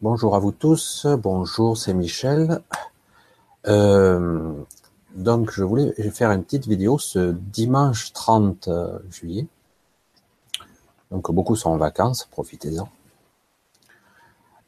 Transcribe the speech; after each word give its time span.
Bonjour 0.00 0.36
à 0.36 0.38
vous 0.38 0.52
tous, 0.52 1.08
bonjour, 1.20 1.76
c'est 1.76 1.92
Michel. 1.92 2.62
Euh, 3.66 4.52
donc 5.16 5.50
je 5.50 5.64
voulais 5.64 5.92
faire 6.12 6.30
une 6.30 6.44
petite 6.44 6.68
vidéo 6.68 7.00
ce 7.00 7.32
dimanche 7.32 8.12
30 8.12 8.68
juillet. 9.10 9.48
Donc 11.10 11.32
beaucoup 11.32 11.56
sont 11.56 11.70
en 11.70 11.78
vacances, 11.78 12.28
profitez-en. 12.30 12.88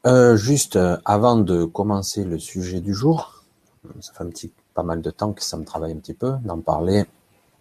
Euh, 0.05 0.35
juste 0.35 0.77
avant 1.05 1.37
de 1.37 1.63
commencer 1.63 2.25
le 2.25 2.37
sujet 2.37 2.81
du 2.81 2.93
jour, 2.93 3.45
ça 4.01 4.11
fait 4.11 4.25
un 4.25 4.29
petit 4.29 4.51
pas 4.73 4.83
mal 4.83 5.01
de 5.01 5.11
temps 5.11 5.31
que 5.31 5.45
ça 5.45 5.55
me 5.55 5.63
travaille 5.63 5.93
un 5.93 5.99
petit 5.99 6.13
peu 6.13 6.33
d'en 6.43 6.59
parler 6.59 7.05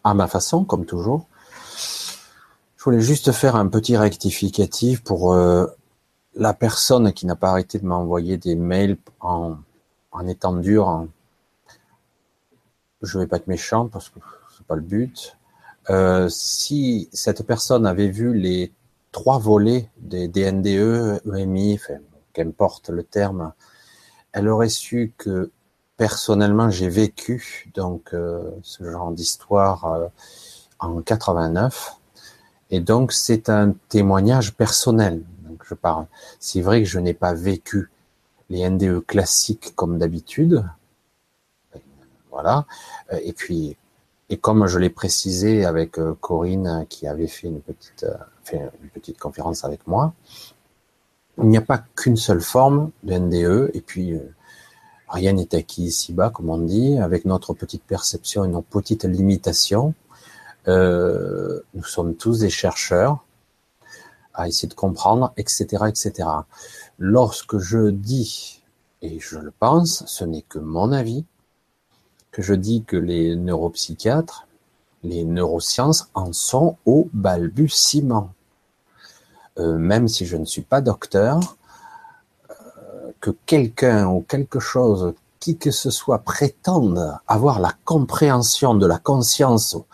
à 0.02 0.12
ma 0.14 0.27
façon, 0.27 0.64
comme 0.64 0.87
toujours. 0.87 1.29
Je 2.77 2.82
voulais 2.82 3.00
juste 3.00 3.30
faire 3.30 3.55
un 3.55 3.68
petit 3.68 3.96
rectificatif 3.96 5.05
pour 5.05 5.34
euh, 5.34 5.68
la 6.34 6.54
personne 6.54 7.12
qui 7.12 7.26
n'a 7.26 7.36
pas 7.36 7.50
arrêté 7.50 7.79
de 7.79 7.86
m'envoyer 7.86 8.36
des 8.36 8.54
mails 8.54 8.96
en, 9.21 9.57
en 10.12 10.26
étant 10.26 10.54
dur. 10.54 10.88
En... 10.88 11.08
Je 13.02 13.18
vais 13.18 13.26
pas 13.26 13.36
être 13.36 13.46
méchant 13.46 13.88
parce 13.88 14.08
que 14.08 14.21
c'est 14.57 14.66
pas 14.66 14.76
le 14.76 14.82
but. 14.82 15.36
Euh, 15.88 16.29
si 16.29 17.08
cette 17.12 17.44
personne 17.44 17.86
avait 17.86 18.08
vu 18.08 18.35
les 18.35 18.72
trois 19.12 19.38
volets 19.38 19.88
des, 19.98 20.29
des 20.29 20.50
NDE, 20.52 21.21
EMI, 21.35 21.74
enfin, 21.74 21.98
qu'importe 22.32 22.90
le 22.90 23.02
terme, 23.02 23.52
elle 24.32 24.49
aurait 24.49 24.68
su 24.68 25.12
que 25.16 25.50
personnellement 25.96 26.71
j'ai 26.71 26.88
vécu 26.88 27.71
donc 27.74 28.14
euh, 28.14 28.50
ce 28.62 28.88
genre 28.90 29.10
d'histoire 29.10 29.85
euh, 29.86 30.07
en 30.79 31.02
89 31.02 31.96
et 32.70 32.80
donc 32.80 33.12
c'est 33.12 33.50
un 33.50 33.74
témoignage 33.88 34.55
personnel 34.55 35.22
je 35.70 35.74
parle 35.74 36.06
c'est 36.38 36.60
vrai 36.60 36.83
que 36.83 36.88
je 36.88 36.98
n'ai 36.98 37.14
pas 37.14 37.33
vécu 37.34 37.91
les 38.50 38.69
NDE 38.69 39.06
classiques 39.06 39.72
comme 39.77 39.98
d'habitude. 39.98 40.64
Voilà. 42.30 42.66
Et 43.22 43.32
puis 43.32 43.77
et 44.28 44.36
comme 44.36 44.66
je 44.66 44.78
l'ai 44.78 44.90
précisé 44.90 45.64
avec 45.64 45.98
euh, 45.98 46.14
Corinne 46.20 46.86
qui 46.88 47.06
avait 47.06 47.27
fait 47.27 47.48
une 47.48 47.60
petite 47.60 48.06
fait 48.44 48.60
une 48.82 48.90
petite 48.90 49.18
conférence 49.18 49.64
avec 49.64 49.86
moi 49.86 50.14
il 51.38 51.48
n'y 51.48 51.56
a 51.56 51.62
pas 51.62 51.78
qu'une 51.96 52.16
seule 52.16 52.40
forme 52.40 52.90
de 53.02 53.14
NDE 53.14 53.70
et 53.74 53.80
puis 53.80 54.18
rien 55.10 55.32
n'est 55.32 55.55
acquis 55.55 55.84
ici-bas, 55.84 56.30
comme 56.30 56.50
on 56.50 56.58
dit, 56.58 56.98
avec 56.98 57.24
notre 57.24 57.52
petite 57.52 57.82
perception 57.82 58.44
et 58.44 58.48
nos 58.48 58.62
petites 58.62 59.05
limitations. 59.05 59.94
Euh, 60.68 61.60
nous 61.74 61.84
sommes 61.84 62.14
tous 62.14 62.40
des 62.40 62.50
chercheurs 62.50 63.24
à 64.34 64.48
essayer 64.48 64.69
de 64.69 64.75
comprendre, 64.75 65.33
etc., 65.36 65.84
etc. 65.89 66.28
Lorsque 66.98 67.59
je 67.59 67.91
dis, 67.91 68.62
et 69.03 69.19
je 69.19 69.39
le 69.39 69.50
pense, 69.50 70.05
ce 70.06 70.25
n'est 70.25 70.42
que 70.42 70.59
mon 70.59 70.92
avis, 70.92 71.25
que 72.31 72.42
je 72.42 72.55
dis 72.55 72.84
que 72.84 72.97
les 72.97 73.36
neuropsychiatres, 73.36 74.47
les 75.03 75.25
neurosciences 75.25 76.08
en 76.14 76.33
sont 76.33 76.77
au 76.84 77.08
balbutiement. 77.12 78.33
Euh, 79.58 79.77
même 79.77 80.08
si 80.08 80.27
je 80.27 80.36
ne 80.36 80.45
suis 80.45 80.62
pas 80.62 80.81
docteur, 80.81 81.56
que 83.20 83.31
quelqu'un 83.47 84.08
ou 84.08 84.23
quelque 84.23 84.61
chose, 84.61 85.14
qui 85.39 85.56
que 85.56 85.70
ce 85.70 85.91
soit, 85.91 86.20
prétende 86.20 87.19
avoir 87.27 87.61
la 87.61 87.73
compréhension 87.84 88.75
de 88.75 88.86
la 88.86 88.98
conscience 88.98 89.75
ou 89.75 89.84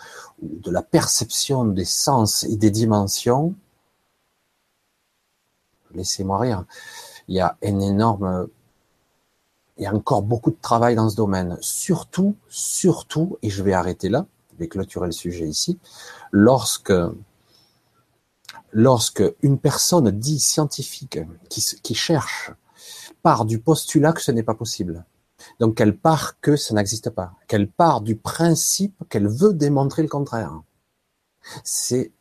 de 0.42 0.70
la 0.70 0.82
perception 0.82 1.64
des 1.64 1.84
sens 1.84 2.44
et 2.44 2.56
des 2.56 2.70
dimensions, 2.70 3.54
laissez-moi 5.96 6.38
rire. 6.38 6.64
Il 7.28 7.34
y 7.34 7.40
a 7.40 7.56
un 7.62 7.80
énorme, 7.80 8.48
il 9.76 9.84
y 9.84 9.86
a 9.86 9.94
encore 9.94 10.22
beaucoup 10.22 10.50
de 10.50 10.58
travail 10.60 10.94
dans 10.94 11.08
ce 11.08 11.16
domaine. 11.16 11.58
Surtout, 11.60 12.36
surtout, 12.48 13.38
et 13.42 13.50
je 13.50 13.62
vais 13.62 13.72
arrêter 13.72 14.08
là, 14.08 14.26
je 14.52 14.58
vais 14.58 14.68
clôturer 14.68 15.06
le 15.06 15.12
sujet 15.12 15.46
ici, 15.46 15.78
lorsque 16.32 16.92
une 19.42 19.58
personne 19.58 20.10
dit 20.10 20.38
scientifique 20.38 21.18
qui, 21.48 21.64
qui 21.82 21.94
cherche 21.94 22.52
part 23.22 23.44
du 23.44 23.58
postulat 23.58 24.12
que 24.12 24.22
ce 24.22 24.30
n'est 24.30 24.42
pas 24.42 24.54
possible. 24.54 25.04
Donc 25.60 25.76
qu'elle 25.76 25.96
part 25.96 26.40
que 26.40 26.56
ça 26.56 26.74
n'existe 26.74 27.10
pas. 27.10 27.32
Qu'elle 27.48 27.68
part 27.68 28.00
du 28.00 28.16
principe 28.16 28.94
qu'elle 29.08 29.28
veut 29.28 29.52
démontrer 29.52 30.02
le 30.02 30.08
contraire. 30.08 30.60
C'est 31.64 32.12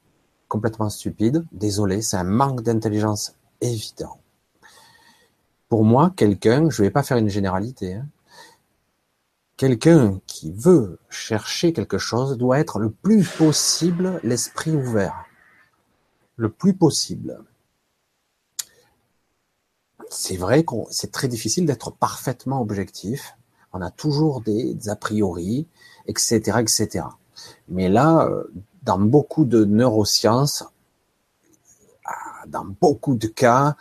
complètement 0.48 0.90
stupide. 0.90 1.46
Désolé, 1.52 2.02
c'est 2.02 2.18
un 2.18 2.24
manque 2.24 2.62
d'intelligence 2.62 3.36
évident. 3.62 4.20
Pour 5.70 5.84
moi, 5.84 6.14
quelqu'un, 6.16 6.70
je 6.70 6.82
ne 6.82 6.88
vais 6.88 6.92
pas 6.92 7.04
faire 7.04 7.18
une 7.18 7.30
généralité, 7.30 7.96
hein, 7.96 8.08
quelqu'un 9.58 10.20
qui 10.28 10.52
veut 10.52 11.00
chercher 11.10 11.74
quelque 11.74 11.98
chose 11.98 12.38
doit 12.38 12.60
être 12.60 12.80
le 12.80 12.90
plus 12.90 13.28
possible 13.28 14.20
l'esprit 14.24 14.72
ouvert. 14.72 15.26
Le 16.36 16.50
plus 16.50 16.74
possible 16.74 17.40
c'est 20.10 20.38
vrai 20.38 20.64
que 20.64 20.76
c'est 20.90 21.12
très 21.12 21.28
difficile 21.28 21.66
d'être 21.66 21.92
parfaitement 21.92 22.62
objectif. 22.62 23.38
On 23.74 23.82
a 23.82 23.92
toujours 23.92 24.42
des, 24.42 24.90
a 24.90 24.96
priori, 24.96 25.68
etc., 26.08 26.60
etc. 26.60 27.06
Mais 27.68 27.90
là, 27.90 28.26
euh, 28.26 28.44
dans 28.84 29.00
beaucoup 29.00 29.46
de 29.46 29.66
neurosciences, 29.66 30.64
dans 32.48 32.66
beaucoup 32.66 33.16
de 33.16 33.28
cas, 33.28 33.76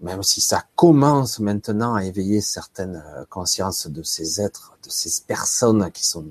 même 0.00 0.22
si 0.22 0.40
ça 0.40 0.64
commence 0.74 1.38
maintenant 1.38 1.94
à 1.94 2.04
éveiller 2.04 2.40
certaines 2.40 3.02
euh, 3.06 3.24
consciences 3.30 3.86
de 3.86 4.02
ces 4.02 4.40
êtres, 4.40 4.76
de 4.84 4.90
ces 4.90 5.22
personnes 5.26 5.90
qui 5.92 6.04
sont, 6.04 6.26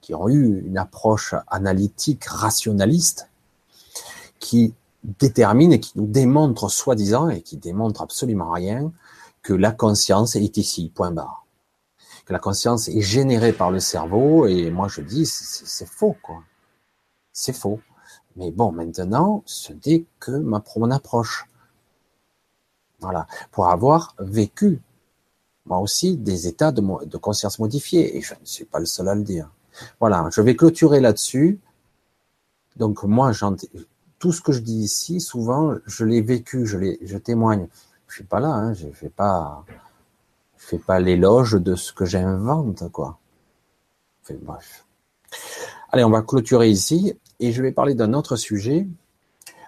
qui 0.00 0.14
ont 0.14 0.28
eu 0.28 0.62
une 0.66 0.78
approche 0.78 1.34
analytique, 1.48 2.24
rationaliste, 2.24 3.28
qui 4.38 4.74
détermine 5.04 5.72
et 5.72 5.80
qui 5.80 5.92
nous 5.96 6.06
démontre 6.06 6.68
soi-disant 6.68 7.28
et 7.28 7.42
qui 7.42 7.56
démontre 7.56 8.02
absolument 8.02 8.50
rien 8.50 8.92
que 9.42 9.54
la 9.54 9.72
conscience 9.72 10.36
est 10.36 10.56
ici, 10.56 10.92
point 10.94 11.10
barre. 11.10 11.46
Que 12.26 12.32
la 12.32 12.38
conscience 12.38 12.88
est 12.88 13.00
générée 13.00 13.52
par 13.52 13.70
le 13.70 13.80
cerveau 13.80 14.46
et 14.46 14.70
moi 14.70 14.88
je 14.88 15.00
dis 15.00 15.26
c'est 15.26 15.88
faux 15.88 16.16
quoi. 16.22 16.42
C'est 17.32 17.54
faux. 17.54 17.80
Mais 18.36 18.50
bon, 18.50 18.72
maintenant, 18.72 19.42
ce 19.46 19.72
n'est 19.86 20.04
que 20.18 20.32
ma 20.32 20.62
mon 20.76 20.90
approche. 20.90 21.46
Voilà, 23.00 23.26
pour 23.50 23.68
avoir 23.68 24.14
vécu 24.18 24.80
moi 25.66 25.78
aussi 25.78 26.16
des 26.16 26.46
états 26.46 26.72
de, 26.72 27.16
conscience 27.16 27.58
modifiés 27.58 28.16
et 28.16 28.20
je 28.20 28.34
ne 28.34 28.44
suis 28.44 28.64
pas 28.64 28.78
le 28.78 28.86
seul 28.86 29.08
à 29.08 29.14
le 29.14 29.22
dire. 29.22 29.50
Voilà, 30.00 30.28
je 30.32 30.40
vais 30.40 30.56
clôturer 30.56 31.00
là-dessus. 31.00 31.60
Donc 32.76 33.04
moi, 33.04 33.32
tout 34.18 34.32
ce 34.32 34.40
que 34.40 34.52
je 34.52 34.60
dis 34.60 34.78
ici, 34.78 35.20
souvent, 35.20 35.76
je 35.86 36.04
l'ai 36.04 36.22
vécu, 36.22 36.66
je 36.66 37.16
témoigne. 37.18 37.68
Je 38.08 38.16
suis 38.16 38.24
pas 38.24 38.40
là, 38.40 38.48
hein, 38.48 38.74
je 38.74 38.88
fais 38.88 39.08
pas, 39.08 39.64
je 40.58 40.66
fais 40.66 40.78
pas 40.78 40.98
l'éloge 40.98 41.52
de 41.52 41.76
ce 41.76 41.92
que 41.92 42.04
j'invente, 42.04 42.90
quoi. 42.90 43.18
Bref. 44.42 44.84
Allez, 45.90 46.04
on 46.04 46.10
va 46.10 46.22
clôturer 46.22 46.68
ici 46.68 47.14
et 47.40 47.52
je 47.52 47.62
vais 47.62 47.72
parler 47.72 47.94
d'un 47.94 48.12
autre 48.12 48.36
sujet, 48.36 48.86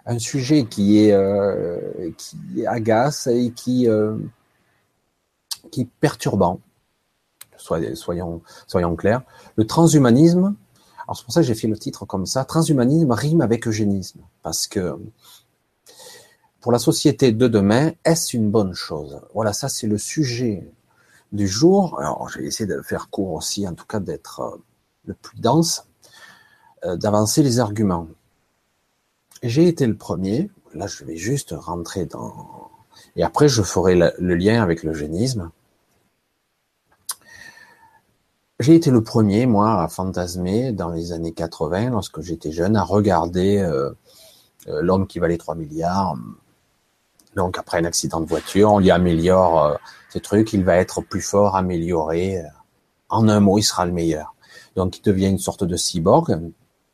un 0.07 0.19
sujet 0.19 0.65
qui 0.65 0.99
est 0.99 1.13
euh, 1.13 2.11
qui 2.17 2.67
agace 2.67 3.27
et 3.27 3.51
qui 3.51 3.89
euh, 3.89 4.17
qui 5.71 5.83
est 5.83 5.89
perturbant. 6.01 6.61
Soyons 7.57 8.43
soyons 8.67 8.97
clairs. 8.97 9.23
Le 9.57 9.67
transhumanisme 9.67 10.57
alors 11.07 11.17
c'est 11.17 11.25
pour 11.25 11.33
ça 11.33 11.41
que 11.41 11.47
j'ai 11.47 11.55
fait 11.55 11.69
le 11.69 11.79
titre 11.79 12.05
comme 12.05 12.27
ça. 12.27 12.45
Transhumanisme 12.45 13.11
rime 13.11 13.41
avec 13.41 13.67
eugénisme. 13.67 14.21
Parce 14.43 14.67
que 14.67 14.99
pour 16.61 16.73
la 16.73 16.79
société 16.79 17.33
de 17.33 17.49
demain, 17.49 17.93
est-ce 18.05 18.37
une 18.37 18.51
bonne 18.51 18.73
chose? 18.73 19.21
Voilà, 19.35 19.53
ça 19.53 19.69
c'est 19.69 19.87
le 19.87 19.99
sujet 19.99 20.71
du 21.33 21.49
jour. 21.49 21.99
Alors 21.99 22.29
j'ai 22.29 22.45
essayé 22.45 22.69
de 22.69 22.81
faire 22.83 23.11
court 23.11 23.33
aussi, 23.33 23.67
en 23.67 23.75
tout 23.75 23.87
cas 23.87 24.01
d'être 24.01 24.41
euh, 24.41 24.57
le 25.07 25.15
plus 25.15 25.39
dense, 25.41 25.87
d'avancer 26.85 27.43
les 27.43 27.61
arguments. 27.61 28.09
J'ai 29.43 29.69
été 29.69 29.87
le 29.87 29.97
premier. 29.97 30.51
Là, 30.75 30.87
je 30.87 31.05
vais 31.05 31.17
juste 31.17 31.55
rentrer 31.57 32.07
dans... 32.07 32.71
Et 33.17 33.23
après, 33.23 33.49
je 33.49 33.63
ferai 33.63 33.95
le 33.97 34.35
lien 34.35 34.63
avec 34.63 34.83
l'eugénisme. 34.83 35.51
J'ai 38.63 38.77
été 38.77 38.93
le 38.93 39.03
premier, 39.03 39.47
moi, 39.47 39.83
à 39.83 39.89
fantasmer 39.89 40.71
dans 40.71 40.91
les 40.91 41.11
années 41.11 41.33
80, 41.33 41.91
lorsque 41.91 42.21
j'étais 42.21 42.53
jeune, 42.53 42.77
à 42.77 42.85
regarder 42.85 43.59
euh, 43.59 43.91
euh, 44.69 44.83
l'homme 44.83 45.09
qui 45.09 45.19
valait 45.19 45.37
3 45.37 45.57
milliards. 45.57 46.17
Donc 47.35 47.59
après 47.59 47.79
un 47.79 47.85
accident 47.85 48.21
de 48.21 48.27
voiture, 48.27 48.73
on 48.73 48.79
lui 48.79 48.93
améliore 48.93 49.65
euh, 49.65 49.75
ces 50.11 50.21
trucs, 50.21 50.53
il 50.53 50.63
va 50.63 50.77
être 50.77 51.01
plus 51.01 51.23
fort, 51.23 51.57
amélioré. 51.57 52.41
En 53.09 53.29
un 53.29 53.41
mot, 53.41 53.59
il 53.59 53.65
sera 53.65 53.85
le 53.85 53.91
meilleur. 53.91 54.37
Donc 54.77 54.97
il 54.97 55.03
devient 55.03 55.29
une 55.29 55.39
sorte 55.39 55.65
de 55.65 55.75
cyborg, 55.75 56.39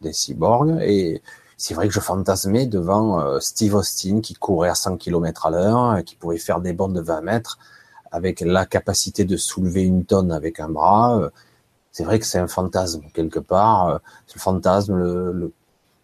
des 0.00 0.12
cyborgs, 0.12 0.80
et 0.80 1.22
c'est 1.56 1.74
vrai 1.74 1.88
que 1.88 1.94
je 1.94 2.00
fantasmais 2.00 2.66
devant 2.66 3.20
euh, 3.20 3.40
Steve 3.40 3.74
Austin 3.74 4.20
qui 4.20 4.34
courait 4.34 4.68
à 4.68 4.74
100 4.74 4.96
km 4.96 5.46
à 5.46 5.50
l'heure, 5.50 6.04
qui 6.04 6.14
pouvait 6.14 6.38
faire 6.38 6.60
des 6.60 6.72
bonds 6.72 6.88
de 6.88 7.00
20 7.00 7.20
mètres 7.22 7.58
avec 8.12 8.40
la 8.40 8.64
capacité 8.64 9.24
de 9.24 9.36
soulever 9.36 9.82
une 9.82 10.04
tonne 10.04 10.32
avec 10.32 10.60
un 10.60 10.68
bras. 10.68 11.30
C'est 11.92 12.04
vrai 12.04 12.18
que 12.18 12.24
c'est 12.24 12.38
un 12.38 12.48
fantasme 12.48 13.02
quelque 13.12 13.38
part. 13.38 14.00
C'est 14.26 14.36
le 14.36 14.40
fantasme 14.40 14.96
le, 14.96 15.52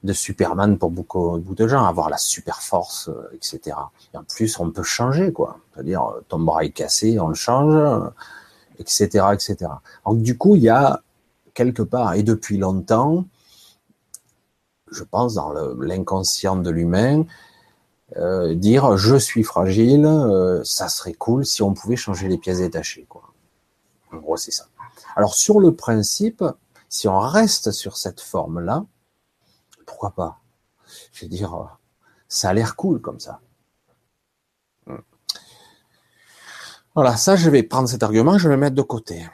de 0.02 0.12
Superman 0.12 0.76
pour 0.76 0.90
beaucoup, 0.90 1.38
beaucoup, 1.38 1.55
de 1.55 1.67
gens, 1.67 1.85
avoir 1.87 2.11
la 2.11 2.19
super 2.19 2.61
force, 2.61 3.08
etc. 3.32 3.76
Et 4.12 4.19
en 4.19 4.25
plus, 4.25 4.58
on 4.61 4.70
peut 4.70 4.82
changer, 4.82 5.32
quoi. 5.32 5.58
C'est-à-dire, 5.73 6.05
ton 6.29 6.40
bras 6.40 6.64
est 6.64 6.70
cassé, 6.70 7.19
on 7.19 7.29
le 7.29 7.35
change, 7.35 7.75
etc., 8.79 9.26
etc. 9.32 9.56
Donc 10.05 10.20
du 10.20 10.37
coup, 10.37 10.56
il 10.56 10.62
y 10.62 10.69
a 10.69 11.00
quelque 11.55 11.82
part, 11.82 12.14
et 12.14 12.23
depuis 12.23 12.58
longtemps, 12.58 13.25
je 14.90 15.04
pense 15.04 15.34
dans 15.34 15.52
l'inconscient 15.52 16.56
de 16.56 16.70
l'humain, 16.70 17.25
euh, 18.16 18.54
dire 18.54 18.96
je 18.96 19.16
suis 19.16 19.42
fragile, 19.42 20.06
euh, 20.06 20.62
ça 20.64 20.88
serait 20.88 21.14
cool 21.14 21.44
si 21.44 21.62
on 21.62 21.75
pouvait 21.75 21.96
changer 21.96 22.28
les 22.28 22.38
pièces 22.38 22.58
détachées. 22.58 23.06
Quoi. 23.08 23.32
En 24.12 24.19
gros, 24.19 24.36
c'est 24.36 24.52
ça. 24.52 24.66
Alors 25.16 25.34
sur 25.34 25.60
le 25.60 25.75
principe, 25.75 26.44
si 26.88 27.08
on 27.08 27.19
reste 27.19 27.72
sur 27.72 27.96
cette 27.96 28.20
forme-là, 28.20 28.84
pourquoi 29.86 30.10
pas? 30.10 30.40
Je 31.12 31.25
veux 31.25 31.28
dire, 31.28 31.78
ça 32.28 32.50
a 32.50 32.52
l'air 32.52 32.76
cool 32.76 33.00
comme 33.00 33.20
ça. 33.20 33.40
Hmm. 34.87 34.98
Voilà, 36.94 37.16
ça 37.16 37.37
je 37.37 37.50
vais 37.50 37.62
prendre 37.62 37.88
cet 37.88 38.02
argument, 38.02 38.38
je 38.38 38.48
vais 38.48 38.54
le 38.54 38.60
mettre 38.60 38.76
de 38.76 38.82
côté. 38.82 39.26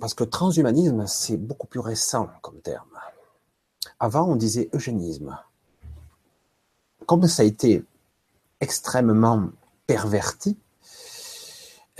Parce 0.00 0.14
que 0.14 0.24
transhumanisme, 0.24 1.06
c'est 1.06 1.36
beaucoup 1.36 1.66
plus 1.66 1.80
récent 1.80 2.28
comme 2.40 2.60
terme. 2.60 2.97
Avant, 4.00 4.28
on 4.28 4.36
disait 4.36 4.68
eugénisme. 4.72 5.38
Comme 7.06 7.26
ça 7.26 7.42
a 7.42 7.46
été 7.46 7.84
extrêmement 8.60 9.50
perverti, 9.86 10.56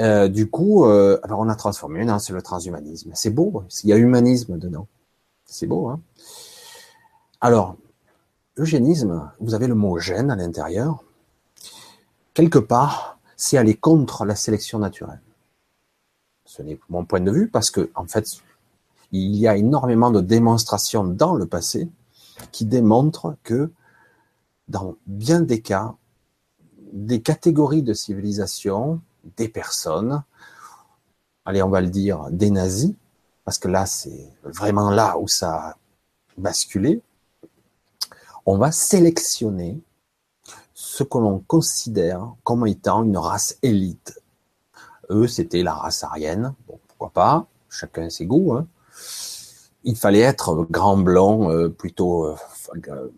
euh, 0.01 0.29
du 0.29 0.49
coup, 0.49 0.85
euh, 0.85 1.19
alors 1.25 1.41
on 1.41 1.49
a 1.49 1.57
transformé. 1.57 2.05
Non, 2.05 2.19
c'est 2.19 2.33
le 2.33 2.43
transhumanisme. 2.43 3.11
C'est 3.15 3.31
beau. 3.31 3.65
Il 3.83 3.91
y 3.91 3.93
a 3.93 3.97
humanisme 3.97 4.59
dedans. 4.59 4.87
C'est 5.45 5.67
beau. 5.67 5.89
Hein 5.89 6.01
alors, 7.41 7.77
eugénisme, 8.57 9.31
vous 9.41 9.55
avez 9.55 9.69
le 9.69 9.75
mot 9.75 9.99
gène 9.99 10.31
à 10.31 10.37
l'intérieur. 10.37 11.05
Quelque 12.35 12.59
part, 12.59 13.19
c'est 13.37 13.57
aller 13.57 13.75
contre 13.75 14.25
la 14.25 14.35
sélection 14.35 14.79
naturelle. 14.79 15.21
Ce 16.45 16.63
n'est 16.63 16.79
mon 16.89 17.05
point 17.05 17.21
de 17.21 17.31
vue 17.31 17.49
parce 17.49 17.71
que, 17.71 17.91
en 17.95 18.07
fait, 18.07 18.27
il 19.13 19.37
y 19.37 19.49
a 19.49 19.57
énormément 19.57 20.11
de 20.11 20.21
démonstrations 20.21 21.05
dans 21.05 21.35
le 21.35 21.47
passé 21.47 21.89
qui 22.53 22.65
démontrent 22.67 23.37
que 23.43 23.73
dans 24.69 24.97
bien 25.07 25.41
des 25.41 25.63
cas, 25.63 25.95
des 26.93 27.23
catégories 27.23 27.83
de 27.83 27.95
civilisation, 27.95 29.01
des 29.37 29.49
personnes, 29.49 30.23
allez, 31.45 31.63
on 31.63 31.71
va 31.71 31.81
le 31.81 31.89
dire, 31.89 32.29
des 32.31 32.51
nazis, 32.51 32.95
parce 33.45 33.59
que 33.59 33.69
là, 33.69 33.87
c'est 33.87 34.31
vraiment 34.45 34.91
là 34.91 35.19
où 35.19 35.27
ça 35.27 35.55
a 35.55 35.77
basculé, 36.37 37.03
on 38.45 38.59
va 38.59 38.73
sélectionner 38.73 39.81
ce 40.75 41.03
que 41.03 41.19
l'on 41.19 41.41
considère 41.41 42.35
comme 42.45 42.67
étant 42.67 43.05
une 43.05 43.17
race 43.17 43.59
élite. 43.63 44.21
Eux, 45.11 45.27
c'était 45.27 45.63
la 45.63 45.75
race 45.75 46.05
aryenne, 46.05 46.55
bon, 46.67 46.79
pourquoi 46.89 47.11
pas, 47.11 47.47
chacun 47.69 48.11
ses 48.11 48.27
goûts, 48.27 48.53
hein 48.53 48.67
il 49.85 49.97
fallait 49.97 50.21
être 50.21 50.67
grand 50.71 50.97
blanc, 50.97 51.51
euh, 51.51 51.69
plutôt 51.69 52.27
euh, 52.27 53.13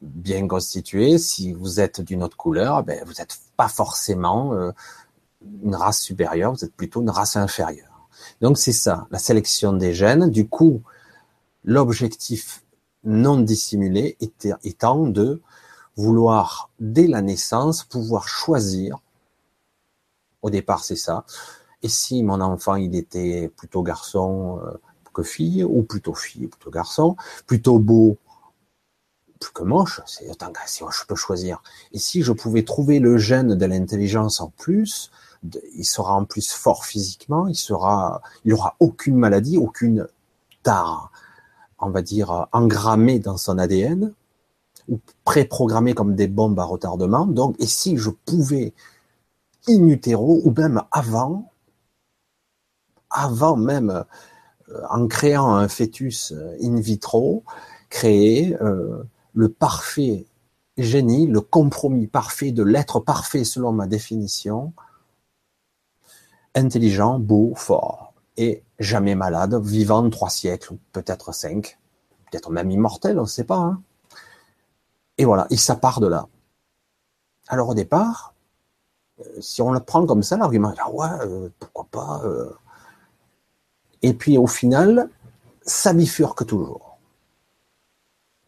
bien 0.00 0.48
constitué. 0.48 1.18
Si 1.18 1.52
vous 1.52 1.80
êtes 1.80 2.00
d'une 2.00 2.22
autre 2.22 2.36
couleur, 2.36 2.82
ben, 2.82 3.02
vous 3.06 3.14
n'êtes 3.18 3.38
pas 3.56 3.68
forcément 3.68 4.54
euh, 4.54 4.72
une 5.62 5.74
race 5.74 6.00
supérieure, 6.00 6.52
vous 6.52 6.64
êtes 6.64 6.74
plutôt 6.74 7.02
une 7.02 7.10
race 7.10 7.36
inférieure. 7.36 8.08
Donc 8.40 8.58
c'est 8.58 8.72
ça, 8.72 9.06
la 9.10 9.18
sélection 9.18 9.72
des 9.72 9.94
gènes. 9.94 10.30
Du 10.30 10.48
coup, 10.48 10.82
l'objectif 11.64 12.64
non 13.04 13.38
dissimulé 13.38 14.16
étant 14.64 15.06
de 15.06 15.40
vouloir, 15.96 16.70
dès 16.80 17.06
la 17.06 17.22
naissance, 17.22 17.84
pouvoir 17.84 18.26
choisir. 18.26 18.98
Au 20.42 20.50
départ, 20.50 20.82
c'est 20.82 20.96
ça. 20.96 21.24
Et 21.82 21.88
si 21.88 22.22
mon 22.22 22.40
enfant, 22.40 22.74
il 22.74 22.96
était 22.96 23.48
plutôt 23.56 23.82
garçon, 23.82 24.60
fille, 25.22 25.64
ou 25.64 25.82
plutôt 25.82 26.14
fille, 26.14 26.46
plutôt 26.46 26.70
garçon, 26.70 27.16
plutôt 27.46 27.78
beau, 27.78 28.18
plus 29.40 29.52
que 29.52 29.62
moche, 29.62 30.00
c'est 30.06 30.28
autant 30.30 30.50
que 30.52 30.60
si 30.66 30.82
je 30.90 31.06
peux 31.06 31.14
choisir. 31.14 31.62
Et 31.92 31.98
si 31.98 32.22
je 32.22 32.32
pouvais 32.32 32.64
trouver 32.64 32.98
le 32.98 33.18
gène 33.18 33.54
de 33.54 33.66
l'intelligence 33.66 34.40
en 34.40 34.48
plus, 34.48 35.10
il 35.74 35.84
sera 35.84 36.14
en 36.14 36.24
plus 36.24 36.50
fort 36.52 36.84
physiquement, 36.84 37.46
il 37.46 37.54
sera, 37.54 38.22
il 38.44 38.54
aura 38.54 38.76
aucune 38.80 39.16
maladie, 39.16 39.58
aucune 39.58 40.08
tare, 40.62 41.10
on 41.78 41.90
va 41.90 42.02
dire, 42.02 42.46
engrammée 42.52 43.18
dans 43.18 43.36
son 43.36 43.58
ADN, 43.58 44.12
ou 44.88 45.00
préprogrammée 45.24 45.94
comme 45.94 46.14
des 46.14 46.28
bombes 46.28 46.58
à 46.58 46.64
retardement. 46.64 47.26
Donc, 47.26 47.56
et 47.58 47.66
si 47.66 47.96
je 47.96 48.10
pouvais 48.10 48.72
in 49.68 49.86
utero, 49.88 50.40
ou 50.44 50.52
même 50.56 50.82
avant, 50.92 51.50
avant 53.10 53.56
même 53.56 54.04
en 54.88 55.06
créant 55.06 55.54
un 55.54 55.68
fœtus 55.68 56.32
euh, 56.32 56.56
in 56.62 56.80
vitro, 56.80 57.44
créer 57.88 58.56
euh, 58.60 59.02
le 59.34 59.48
parfait 59.48 60.26
génie, 60.76 61.26
le 61.26 61.40
compromis 61.40 62.06
parfait 62.06 62.52
de 62.52 62.62
l'être 62.62 63.00
parfait 63.00 63.44
selon 63.44 63.72
ma 63.72 63.86
définition, 63.86 64.72
intelligent, 66.54 67.18
beau, 67.18 67.54
fort, 67.54 68.12
et 68.36 68.62
jamais 68.78 69.14
malade, 69.14 69.58
vivant 69.62 70.08
trois 70.10 70.30
siècles, 70.30 70.76
peut-être 70.92 71.32
cinq, 71.32 71.78
peut-être 72.30 72.50
même 72.50 72.70
immortel, 72.70 73.18
on 73.18 73.22
ne 73.22 73.26
sait 73.26 73.44
pas. 73.44 73.56
Hein. 73.56 73.82
Et 75.16 75.24
voilà, 75.24 75.46
et 75.48 75.56
ça 75.56 75.76
part 75.76 76.00
de 76.00 76.08
là. 76.08 76.26
Alors 77.48 77.70
au 77.70 77.74
départ, 77.74 78.34
si 79.40 79.62
on 79.62 79.72
le 79.72 79.80
prend 79.80 80.04
comme 80.04 80.22
ça, 80.22 80.36
l'argument, 80.36 80.74
ah 80.78 80.90
ouais, 80.90 81.50
pourquoi 81.58 81.86
pas, 81.90 82.22
et 84.02 84.14
puis 84.14 84.38
au 84.38 84.46
final, 84.46 85.10
ça 85.62 85.92
bifurque 85.92 86.46
toujours. 86.46 86.98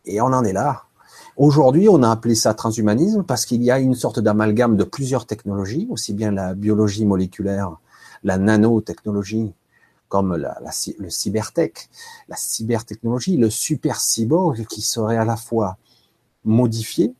Et 0.04 0.20
on 0.20 0.26
en 0.26 0.44
est 0.44 0.52
là. 0.52 0.84
Aujourd'hui, 1.36 1.88
on 1.88 2.02
a 2.02 2.10
appelé 2.10 2.34
ça 2.34 2.54
transhumanisme 2.54 3.22
parce 3.22 3.46
qu'il 3.46 3.62
y 3.62 3.70
a 3.70 3.78
une 3.78 3.94
sorte 3.94 4.18
d'amalgame 4.18 4.76
de 4.76 4.84
plusieurs 4.84 5.26
technologies, 5.26 5.86
aussi 5.90 6.12
bien 6.12 6.32
la 6.32 6.54
biologie 6.54 7.04
moléculaire, 7.04 7.76
la 8.24 8.38
nanotechnologie, 8.38 9.52
comme 10.08 10.36
le 10.36 11.10
cybertech, 11.10 11.90
la 12.28 12.36
cybertechnologie, 12.36 13.36
le 13.36 13.50
super 13.50 14.00
cyborg 14.00 14.66
qui 14.66 14.80
serait 14.80 15.16
à 15.16 15.24
la 15.24 15.36
fois 15.36 15.76
modifié, 16.44 17.14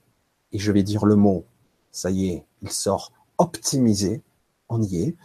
et 0.52 0.58
je 0.58 0.72
vais 0.72 0.82
dire 0.82 1.04
le 1.04 1.14
mot, 1.14 1.44
ça 1.92 2.10
y 2.10 2.28
est, 2.30 2.46
il 2.62 2.70
sort 2.70 3.12
optimisé, 3.36 4.22
on 4.68 4.82
y 4.82 5.02
est, 5.02 5.16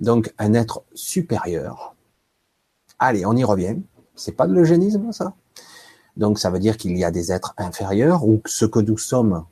donc 0.00 0.34
un 0.38 0.54
être 0.54 0.82
supérieur, 0.94 1.93
Allez, 2.98 3.26
on 3.26 3.34
y 3.34 3.44
revient. 3.44 3.76
C'est 4.14 4.32
pas 4.32 4.46
de 4.46 4.54
l'eugénisme, 4.54 5.12
ça? 5.12 5.34
Donc, 6.16 6.38
ça 6.38 6.50
veut 6.50 6.60
dire 6.60 6.76
qu'il 6.76 6.96
y 6.96 7.04
a 7.04 7.10
des 7.10 7.32
êtres 7.32 7.54
inférieurs 7.56 8.24
ou 8.24 8.40
ce 8.46 8.64
que 8.64 8.78
nous 8.78 8.98
sommes, 8.98 9.44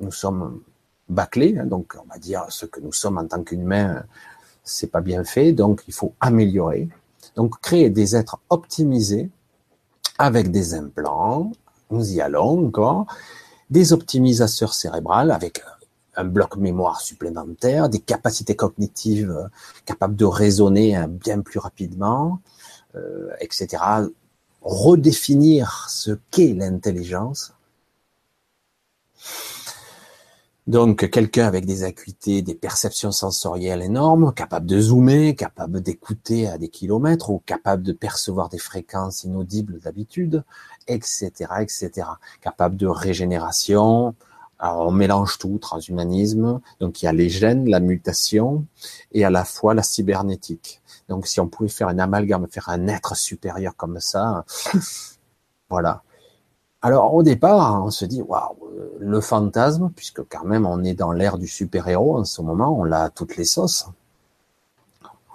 nous 0.00 0.12
sommes 0.12 0.60
bâclés. 1.08 1.56
Hein, 1.58 1.66
donc, 1.66 1.96
on 2.02 2.06
va 2.06 2.18
dire 2.18 2.44
ce 2.50 2.66
que 2.66 2.80
nous 2.80 2.92
sommes 2.92 3.18
en 3.18 3.26
tant 3.26 3.42
qu'humains, 3.42 4.04
c'est 4.62 4.88
pas 4.88 5.00
bien 5.00 5.24
fait. 5.24 5.52
Donc, 5.52 5.82
il 5.88 5.94
faut 5.94 6.12
améliorer. 6.20 6.88
Donc, 7.36 7.60
créer 7.60 7.88
des 7.88 8.14
êtres 8.14 8.38
optimisés 8.50 9.30
avec 10.18 10.50
des 10.50 10.74
implants. 10.74 11.52
Nous 11.90 12.12
y 12.12 12.20
allons 12.20 12.66
encore. 12.66 13.06
Des 13.70 13.94
optimisateurs 13.94 14.74
cérébrales 14.74 15.30
avec 15.30 15.62
un 16.16 16.24
bloc 16.24 16.56
mémoire 16.56 17.00
supplémentaire, 17.00 17.88
des 17.88 18.00
capacités 18.00 18.56
cognitives 18.56 19.48
capables 19.86 20.16
de 20.16 20.24
raisonner 20.24 20.94
hein, 20.96 21.08
bien 21.08 21.40
plus 21.40 21.58
rapidement, 21.58 22.40
euh, 22.94 23.30
etc. 23.40 23.82
Redéfinir 24.62 25.88
ce 25.88 26.18
qu'est 26.30 26.54
l'intelligence. 26.54 27.54
Donc 30.68 31.10
quelqu'un 31.10 31.46
avec 31.48 31.66
des 31.66 31.82
acuités, 31.82 32.40
des 32.40 32.54
perceptions 32.54 33.10
sensorielles 33.10 33.82
énormes, 33.82 34.32
capable 34.32 34.66
de 34.66 34.80
zoomer, 34.80 35.34
capable 35.34 35.80
d'écouter 35.80 36.46
à 36.46 36.56
des 36.56 36.68
kilomètres 36.68 37.30
ou 37.30 37.42
capable 37.44 37.82
de 37.82 37.92
percevoir 37.92 38.48
des 38.48 38.58
fréquences 38.58 39.24
inaudibles 39.24 39.80
d'habitude, 39.80 40.44
etc., 40.86 41.30
etc. 41.60 41.90
Capable 42.40 42.76
de 42.76 42.86
régénération. 42.86 44.14
Alors 44.62 44.86
on 44.86 44.92
mélange 44.92 45.38
tout, 45.38 45.58
transhumanisme. 45.58 46.60
Donc 46.78 47.02
il 47.02 47.06
y 47.06 47.08
a 47.08 47.12
les 47.12 47.28
gènes, 47.28 47.68
la 47.68 47.80
mutation 47.80 48.64
et 49.10 49.24
à 49.24 49.30
la 49.30 49.44
fois 49.44 49.74
la 49.74 49.82
cybernétique. 49.82 50.80
Donc 51.08 51.26
si 51.26 51.40
on 51.40 51.48
pouvait 51.48 51.68
faire 51.68 51.88
un 51.88 51.98
amalgame, 51.98 52.46
faire 52.48 52.68
un 52.68 52.86
être 52.86 53.16
supérieur 53.16 53.74
comme 53.76 53.98
ça, 53.98 54.44
voilà. 55.68 56.02
Alors 56.80 57.12
au 57.12 57.24
départ, 57.24 57.84
on 57.84 57.90
se 57.90 58.04
dit 58.04 58.22
waouh, 58.22 58.56
le 59.00 59.20
fantasme, 59.20 59.90
puisque 59.96 60.22
quand 60.28 60.44
même 60.44 60.64
on 60.64 60.84
est 60.84 60.94
dans 60.94 61.10
l'ère 61.10 61.38
du 61.38 61.48
super-héros 61.48 62.18
en 62.18 62.24
ce 62.24 62.40
moment, 62.40 62.78
on 62.78 62.84
l'a 62.84 63.02
à 63.04 63.10
toutes 63.10 63.36
les 63.36 63.44
sauces. 63.44 63.86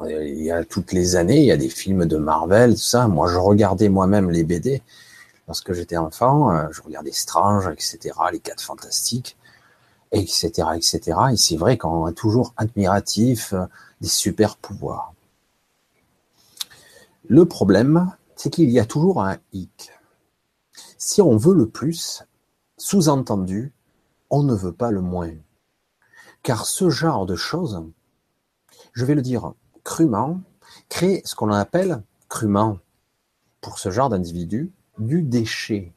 Il 0.05 0.41
y 0.41 0.51
a 0.51 0.63
toutes 0.63 0.93
les 0.93 1.17
années, 1.17 1.39
il 1.39 1.45
y 1.45 1.51
a 1.51 1.57
des 1.57 1.69
films 1.69 2.05
de 2.05 2.17
Marvel, 2.17 2.75
tout 2.75 2.79
ça. 2.79 3.07
Moi, 3.07 3.27
je 3.29 3.37
regardais 3.37 3.89
moi-même 3.89 4.29
les 4.29 4.43
BD 4.43 4.83
lorsque 5.47 5.73
j'étais 5.73 5.97
enfant. 5.97 6.51
Euh, 6.51 6.67
je 6.71 6.81
regardais 6.81 7.11
Strange, 7.11 7.67
etc., 7.67 8.15
les 8.31 8.39
Quatre 8.39 8.61
Fantastiques, 8.61 9.37
etc., 10.11 10.69
etc. 10.75 11.17
Et 11.31 11.37
c'est 11.37 11.57
vrai 11.57 11.77
qu'on 11.77 12.07
est 12.07 12.13
toujours 12.13 12.53
admiratif 12.57 13.53
euh, 13.53 13.65
des 14.01 14.07
super 14.07 14.57
pouvoirs. 14.57 15.13
Le 17.27 17.45
problème, 17.45 18.11
c'est 18.35 18.49
qu'il 18.49 18.69
y 18.69 18.79
a 18.79 18.85
toujours 18.85 19.21
un 19.23 19.37
hic. 19.51 19.91
Si 20.97 21.21
on 21.21 21.35
veut 21.37 21.55
le 21.55 21.67
plus, 21.67 22.23
sous-entendu, 22.77 23.73
on 24.29 24.43
ne 24.43 24.53
veut 24.53 24.71
pas 24.73 24.91
le 24.91 25.01
moins. 25.01 25.33
Car 26.43 26.65
ce 26.65 26.89
genre 26.89 27.25
de 27.25 27.35
choses, 27.35 27.83
je 28.93 29.05
vais 29.05 29.15
le 29.15 29.21
dire 29.21 29.53
crûment, 29.83 30.39
crée 30.89 31.21
ce 31.25 31.35
qu'on 31.35 31.51
appelle 31.51 32.03
crûment, 32.29 32.79
pour 33.61 33.79
ce 33.79 33.89
genre 33.89 34.09
d'individu, 34.09 34.71
du 34.99 35.21
déchet. 35.21 35.91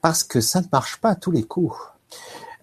Parce 0.00 0.24
que 0.24 0.40
ça 0.40 0.60
ne 0.60 0.66
marche 0.72 1.00
pas 1.00 1.10
à 1.10 1.14
tous 1.14 1.30
les 1.30 1.44
coups. 1.44 1.76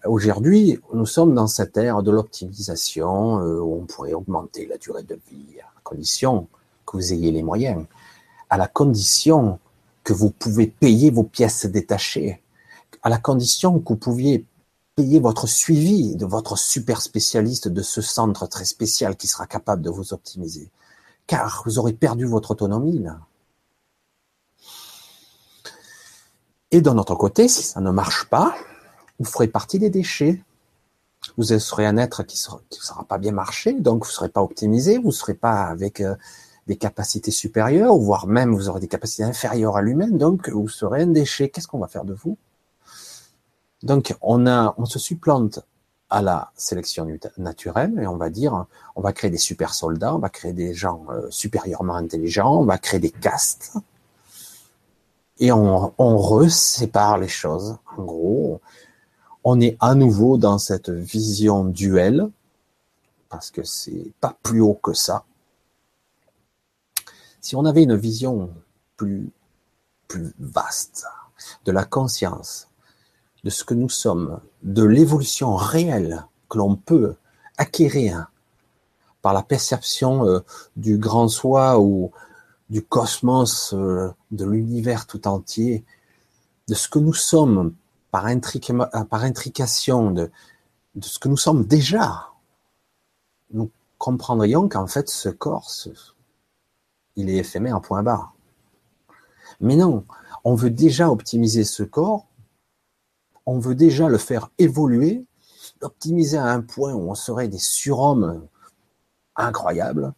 Aujourd'hui, 0.06 0.78
nous 0.94 1.06
sommes 1.06 1.34
dans 1.34 1.46
cette 1.46 1.76
ère 1.76 2.02
de 2.02 2.10
l'optimisation 2.10 3.40
euh, 3.40 3.60
où 3.60 3.80
on 3.82 3.84
pourrait 3.84 4.14
augmenter 4.14 4.66
la 4.66 4.78
durée 4.78 5.02
de 5.02 5.18
vie 5.30 5.60
à 5.60 5.80
condition 5.82 6.48
que 6.86 6.96
vous 6.96 7.12
ayez 7.12 7.30
les 7.30 7.42
moyens, 7.42 7.84
à 8.48 8.56
la 8.56 8.66
condition 8.66 9.58
que 10.02 10.12
vous 10.12 10.30
pouvez 10.30 10.66
payer 10.66 11.10
vos 11.10 11.24
pièces 11.24 11.66
détachées, 11.66 12.42
à 13.02 13.08
la 13.08 13.18
condition 13.18 13.78
que 13.78 13.90
vous 13.90 13.98
pouviez 13.98 14.46
payer 14.96 15.20
votre 15.20 15.46
suivi 15.46 16.16
de 16.16 16.26
votre 16.26 16.58
super 16.58 17.00
spécialiste 17.02 17.68
de 17.68 17.82
ce 17.82 18.00
centre 18.00 18.46
très 18.46 18.64
spécial 18.64 19.16
qui 19.16 19.28
sera 19.28 19.46
capable 19.46 19.82
de 19.82 19.90
vous 19.90 20.12
optimiser. 20.12 20.70
Car 21.26 21.62
vous 21.66 21.78
aurez 21.78 21.92
perdu 21.92 22.24
votre 22.24 22.52
autonomie 22.52 22.98
là. 22.98 23.18
Et 26.72 26.80
d'un 26.80 26.98
autre 26.98 27.14
côté, 27.16 27.48
si 27.48 27.62
ça 27.64 27.80
ne 27.80 27.90
marche 27.90 28.26
pas, 28.26 28.54
vous 29.18 29.24
ferez 29.24 29.48
partie 29.48 29.78
des 29.78 29.90
déchets. 29.90 30.42
Vous 31.36 31.44
serez 31.44 31.84
un 31.84 31.96
être 31.96 32.22
qui 32.22 32.36
ne 32.36 32.76
sera, 32.78 33.04
pas 33.04 33.18
bien 33.18 33.32
marché, 33.32 33.74
donc 33.74 34.04
vous 34.04 34.10
ne 34.10 34.14
serez 34.14 34.28
pas 34.30 34.42
optimisé, 34.42 34.96
vous 34.96 35.08
ne 35.08 35.12
serez 35.12 35.34
pas 35.34 35.64
avec 35.64 36.00
euh, 36.00 36.14
des 36.66 36.76
capacités 36.76 37.30
supérieures, 37.30 37.94
voire 37.96 38.26
même 38.26 38.54
vous 38.54 38.68
aurez 38.68 38.80
des 38.80 38.88
capacités 38.88 39.24
inférieures 39.24 39.76
à 39.76 39.82
l'humain, 39.82 40.08
donc 40.08 40.48
vous 40.48 40.68
serez 40.68 41.02
un 41.02 41.08
déchet. 41.08 41.50
Qu'est-ce 41.50 41.68
qu'on 41.68 41.78
va 41.78 41.88
faire 41.88 42.04
de 42.04 42.14
vous? 42.14 42.38
Donc 43.82 44.14
on 44.22 44.84
se 44.86 44.98
supplante 44.98 45.60
à 46.08 46.22
la 46.22 46.52
sélection 46.56 47.06
naturelle 47.38 47.98
et 48.00 48.06
on 48.06 48.16
va 48.16 48.30
dire, 48.30 48.66
on 48.96 49.00
va 49.00 49.12
créer 49.12 49.30
des 49.30 49.38
super 49.38 49.74
soldats, 49.74 50.14
on 50.14 50.18
va 50.18 50.28
créer 50.28 50.52
des 50.52 50.74
gens 50.74 51.04
euh, 51.10 51.26
supérieurement 51.30 51.94
intelligents, 51.94 52.56
on 52.56 52.64
va 52.64 52.78
créer 52.78 53.00
des 53.00 53.10
castes 53.10 53.74
et 55.40 55.50
on, 55.52 55.92
resépare 55.98 57.18
les 57.18 57.28
choses. 57.28 57.78
En 57.96 58.04
gros, 58.04 58.60
on 59.42 59.58
est 59.60 59.76
à 59.80 59.94
nouveau 59.94 60.36
dans 60.36 60.58
cette 60.58 60.90
vision 60.90 61.64
duelle 61.64 62.28
parce 63.30 63.50
que 63.50 63.64
c'est 63.64 64.12
pas 64.20 64.36
plus 64.42 64.60
haut 64.60 64.78
que 64.82 64.92
ça. 64.92 65.24
Si 67.40 67.56
on 67.56 67.64
avait 67.64 67.84
une 67.84 67.96
vision 67.96 68.50
plus, 68.98 69.30
plus 70.08 70.34
vaste 70.38 71.06
de 71.64 71.72
la 71.72 71.84
conscience, 71.84 72.68
de 73.42 73.48
ce 73.48 73.64
que 73.64 73.72
nous 73.72 73.88
sommes, 73.88 74.40
de 74.62 74.84
l'évolution 74.84 75.56
réelle 75.56 76.26
que 76.50 76.58
l'on 76.58 76.76
peut 76.76 77.14
acquérir 77.56 78.30
par 79.22 79.32
la 79.32 79.42
perception 79.42 80.26
euh, 80.26 80.40
du 80.76 80.98
grand 80.98 81.28
soi 81.28 81.80
ou 81.80 82.10
du 82.70 82.82
cosmos, 82.82 83.74
euh, 83.74 84.10
de 84.30 84.44
l'univers 84.44 85.06
tout 85.06 85.26
entier, 85.26 85.84
de 86.68 86.74
ce 86.74 86.88
que 86.88 87.00
nous 87.00 87.12
sommes 87.12 87.74
par, 88.10 88.26
par 89.08 89.24
intrication, 89.24 90.12
de, 90.12 90.30
ce 91.00 91.18
que 91.18 91.28
nous 91.28 91.36
sommes 91.36 91.64
déjà, 91.64 92.28
nous 93.52 93.70
comprendrions 93.98 94.68
qu'en 94.68 94.86
fait 94.86 95.08
ce 95.08 95.28
corps, 95.28 95.70
il 97.16 97.28
est 97.28 97.36
éphémère 97.36 97.80
point 97.80 98.02
barre. 98.02 98.34
Mais 99.60 99.76
non, 99.76 100.04
on 100.44 100.54
veut 100.54 100.70
déjà 100.70 101.10
optimiser 101.10 101.64
ce 101.64 101.82
corps, 101.82 102.26
on 103.46 103.58
veut 103.58 103.74
déjà 103.74 104.08
le 104.08 104.18
faire 104.18 104.48
évoluer, 104.58 105.26
l'optimiser 105.82 106.38
à 106.38 106.46
un 106.46 106.60
point 106.60 106.94
où 106.94 107.10
on 107.10 107.14
serait 107.14 107.48
des 107.48 107.58
surhommes 107.58 108.46
incroyables, 109.34 110.12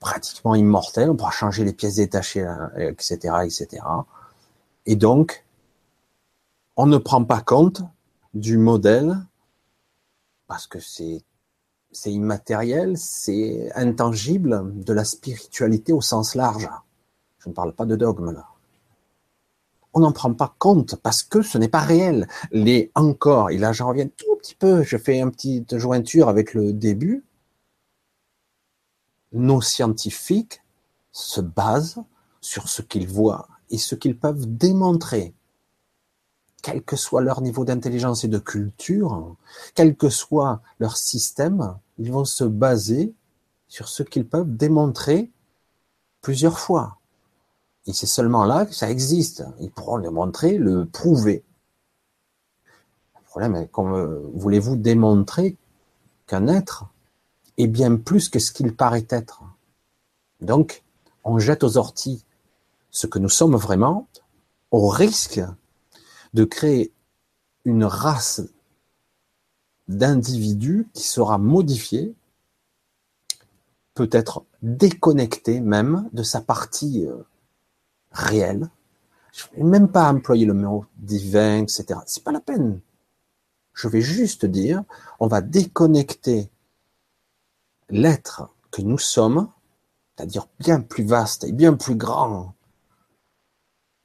pratiquement 0.00 0.54
immortels, 0.54 1.10
on 1.10 1.16
pourra 1.16 1.30
changer 1.30 1.64
les 1.64 1.72
pièces 1.72 1.96
détachées, 1.96 2.46
etc., 2.76 3.16
etc. 3.44 3.82
Et 4.86 4.96
donc, 4.96 5.44
on 6.76 6.86
ne 6.86 6.98
prend 6.98 7.24
pas 7.24 7.40
compte 7.40 7.82
du 8.34 8.56
modèle 8.56 9.16
parce 10.46 10.66
que 10.66 10.80
c'est 10.80 11.22
c'est 11.90 12.12
immatériel, 12.12 12.96
c'est 12.98 13.70
intangible 13.74 14.72
de 14.84 14.92
la 14.92 15.04
spiritualité 15.04 15.92
au 15.92 16.00
sens 16.00 16.34
large. 16.34 16.68
Je 17.38 17.48
ne 17.48 17.54
parle 17.54 17.72
pas 17.72 17.86
de 17.86 17.96
dogme 17.96 18.32
là. 18.32 18.46
On 19.94 20.00
n'en 20.00 20.12
prend 20.12 20.32
pas 20.34 20.54
compte 20.58 20.96
parce 20.96 21.22
que 21.22 21.40
ce 21.42 21.56
n'est 21.56 21.68
pas 21.68 21.80
réel. 21.80 22.28
Les 22.52 22.92
encore, 22.94 23.50
et 23.50 23.58
là 23.58 23.72
j'en 23.72 23.88
reviens 23.88 24.06
tout 24.06 24.36
petit 24.36 24.54
peu, 24.54 24.82
je 24.82 24.96
fais 24.96 25.18
une 25.18 25.30
petite 25.30 25.78
jointure 25.78 26.28
avec 26.28 26.54
le 26.54 26.72
début. 26.72 27.24
Nos 29.32 29.60
scientifiques 29.60 30.62
se 31.12 31.40
basent 31.40 32.02
sur 32.40 32.68
ce 32.68 32.82
qu'ils 32.82 33.08
voient 33.08 33.48
et 33.70 33.78
ce 33.78 33.94
qu'ils 33.94 34.18
peuvent 34.18 34.46
démontrer 34.46 35.34
quel 36.62 36.82
que 36.82 36.96
soit 36.96 37.20
leur 37.20 37.40
niveau 37.40 37.64
d'intelligence 37.64 38.24
et 38.24 38.28
de 38.28 38.38
culture, 38.38 39.36
quel 39.74 39.96
que 39.96 40.08
soit 40.08 40.60
leur 40.78 40.96
système, 40.96 41.76
ils 41.98 42.12
vont 42.12 42.24
se 42.24 42.44
baser 42.44 43.14
sur 43.68 43.88
ce 43.88 44.02
qu'ils 44.02 44.26
peuvent 44.26 44.56
démontrer 44.56 45.30
plusieurs 46.20 46.58
fois. 46.58 46.98
Et 47.86 47.92
c'est 47.92 48.06
seulement 48.06 48.44
là 48.44 48.66
que 48.66 48.74
ça 48.74 48.90
existe. 48.90 49.44
Ils 49.60 49.70
pourront 49.70 49.96
le 49.96 50.10
montrer, 50.10 50.58
le 50.58 50.84
prouver. 50.84 51.44
Le 53.14 53.24
problème 53.24 53.56
est, 53.56 53.68
comme 53.68 54.30
voulez-vous 54.34 54.76
démontrer 54.76 55.56
qu'un 56.26 56.48
être 56.48 56.86
est 57.58 57.66
bien 57.66 57.96
plus 57.96 58.28
que 58.28 58.38
ce 58.38 58.52
qu'il 58.52 58.74
paraît 58.74 59.06
être 59.10 59.42
Donc, 60.40 60.82
on 61.24 61.38
jette 61.38 61.64
aux 61.64 61.76
orties 61.76 62.24
ce 62.90 63.06
que 63.06 63.18
nous 63.18 63.28
sommes 63.28 63.56
vraiment, 63.56 64.08
au 64.70 64.88
risque 64.88 65.40
de 66.34 66.44
créer 66.44 66.92
une 67.64 67.84
race 67.84 68.42
d'individus 69.88 70.88
qui 70.94 71.02
sera 71.02 71.38
modifiée, 71.38 72.14
peut-être 73.94 74.44
déconnectée 74.62 75.60
même 75.60 76.08
de 76.12 76.22
sa 76.22 76.40
partie 76.40 77.06
euh, 77.06 77.16
réelle. 78.12 78.68
Je 79.32 79.44
ne 79.52 79.56
vais 79.56 79.70
même 79.70 79.88
pas 79.88 80.10
employer 80.10 80.46
le 80.46 80.54
mot 80.54 80.84
divin, 80.96 81.62
etc. 81.62 82.00
C'est 82.06 82.22
pas 82.22 82.32
la 82.32 82.40
peine. 82.40 82.80
Je 83.74 83.88
vais 83.88 84.00
juste 84.00 84.46
dire, 84.46 84.84
on 85.20 85.26
va 85.26 85.40
déconnecter 85.40 86.50
l'être 87.88 88.50
que 88.70 88.82
nous 88.82 88.98
sommes, 88.98 89.50
c'est-à-dire 90.16 90.48
bien 90.58 90.80
plus 90.80 91.04
vaste 91.04 91.44
et 91.44 91.52
bien 91.52 91.74
plus 91.74 91.94
grand 91.94 92.54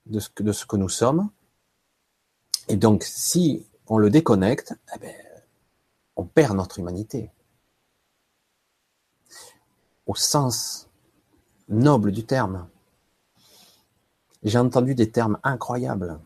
de 0.05 0.19
ce 0.19 0.29
que, 0.65 0.75
nous 0.75 0.89
sommes, 0.89 1.29
et 2.67 2.75
donc, 2.75 3.03
si 3.03 3.65
on 3.87 3.97
le 3.97 4.09
déconnecte, 4.09 4.73
eh 4.95 4.99
ben, 4.99 5.15
on 6.15 6.25
perd 6.25 6.55
notre 6.55 6.79
humanité. 6.79 7.31
Au 10.05 10.15
sens 10.15 10.87
noble 11.69 12.11
du 12.11 12.25
terme. 12.25 12.67
J'ai 14.43 14.59
entendu 14.59 14.95
des 14.95 15.09
termes 15.09 15.39
incroyables. 15.43 16.19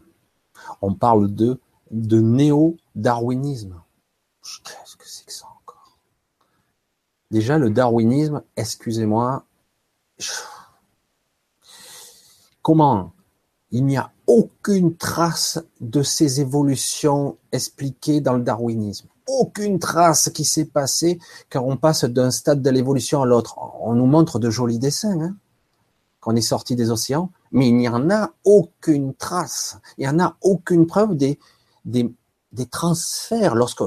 On 0.82 0.94
parle 0.94 1.34
de, 1.34 1.60
de 1.92 2.20
néo-darwinisme. 2.20 3.82
Qu'est-ce 4.64 4.96
que 4.96 5.08
c'est 5.08 5.26
que 5.26 5.34
ça? 5.34 5.48
Déjà, 7.32 7.58
le 7.58 7.70
darwinisme, 7.70 8.42
excusez-moi, 8.56 9.44
comment? 12.62 13.14
Il 13.72 13.86
n'y 13.86 13.98
a 13.98 14.12
aucune 14.28 14.96
trace 14.96 15.60
de 15.82 16.04
ces 16.04 16.40
évolutions 16.40 17.38
expliquées 17.52 18.22
dans 18.22 18.34
le 18.34 18.44
darwinisme. 18.44 19.08
Aucune 19.28 19.78
trace 19.78 20.30
qui 20.30 20.46
s'est 20.46 20.66
passée 20.66 21.20
car 21.50 21.66
on 21.66 21.76
passe 21.76 22.06
d'un 22.06 22.32
stade 22.32 22.62
de 22.62 22.70
l'évolution 22.70 23.22
à 23.22 23.26
l'autre. 23.26 23.58
On 23.82 23.94
nous 23.94 24.06
montre 24.06 24.40
de 24.40 24.50
jolis 24.50 24.80
dessins. 24.80 25.20
Hein 25.20 25.36
qu'on 26.28 26.36
est 26.36 26.42
sorti 26.42 26.76
des 26.76 26.92
océans, 26.92 27.32
mais 27.54 27.70
il 27.70 27.78
n'y 27.78 27.88
en 27.88 28.10
a 28.10 28.32
aucune 28.44 29.14
trace. 29.14 29.78
Il 29.98 30.02
n'y 30.02 30.10
en 30.10 30.20
a 30.20 30.36
aucune 30.42 30.86
preuve 30.86 31.16
des, 31.16 31.40
des, 31.86 32.14
des 32.52 32.66
transferts 32.66 33.56
lorsque 33.56 33.84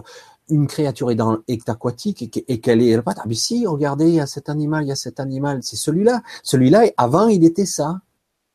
une 0.50 0.66
créature 0.66 1.11
est, 1.11 1.14
dans, 1.14 1.38
est 1.49 1.69
aquatique 1.69 2.23
et 2.49 2.61
qu'elle 2.61 2.83
est, 2.83 3.00
ah 3.07 3.25
mais 3.26 3.35
si, 3.35 3.66
regardez, 3.66 4.09
il 4.09 4.14
y 4.14 4.21
a 4.21 4.26
cet 4.26 4.49
animal, 4.49 4.85
il 4.85 4.88
y 4.88 4.92
a 4.92 4.97
cet 4.97 5.21
animal, 5.21 5.62
c'est 5.62 5.76
celui-là. 5.76 6.23
Celui-là, 6.42 6.85
avant, 6.97 7.28
il 7.28 7.45
était 7.45 7.66
ça. 7.66 8.00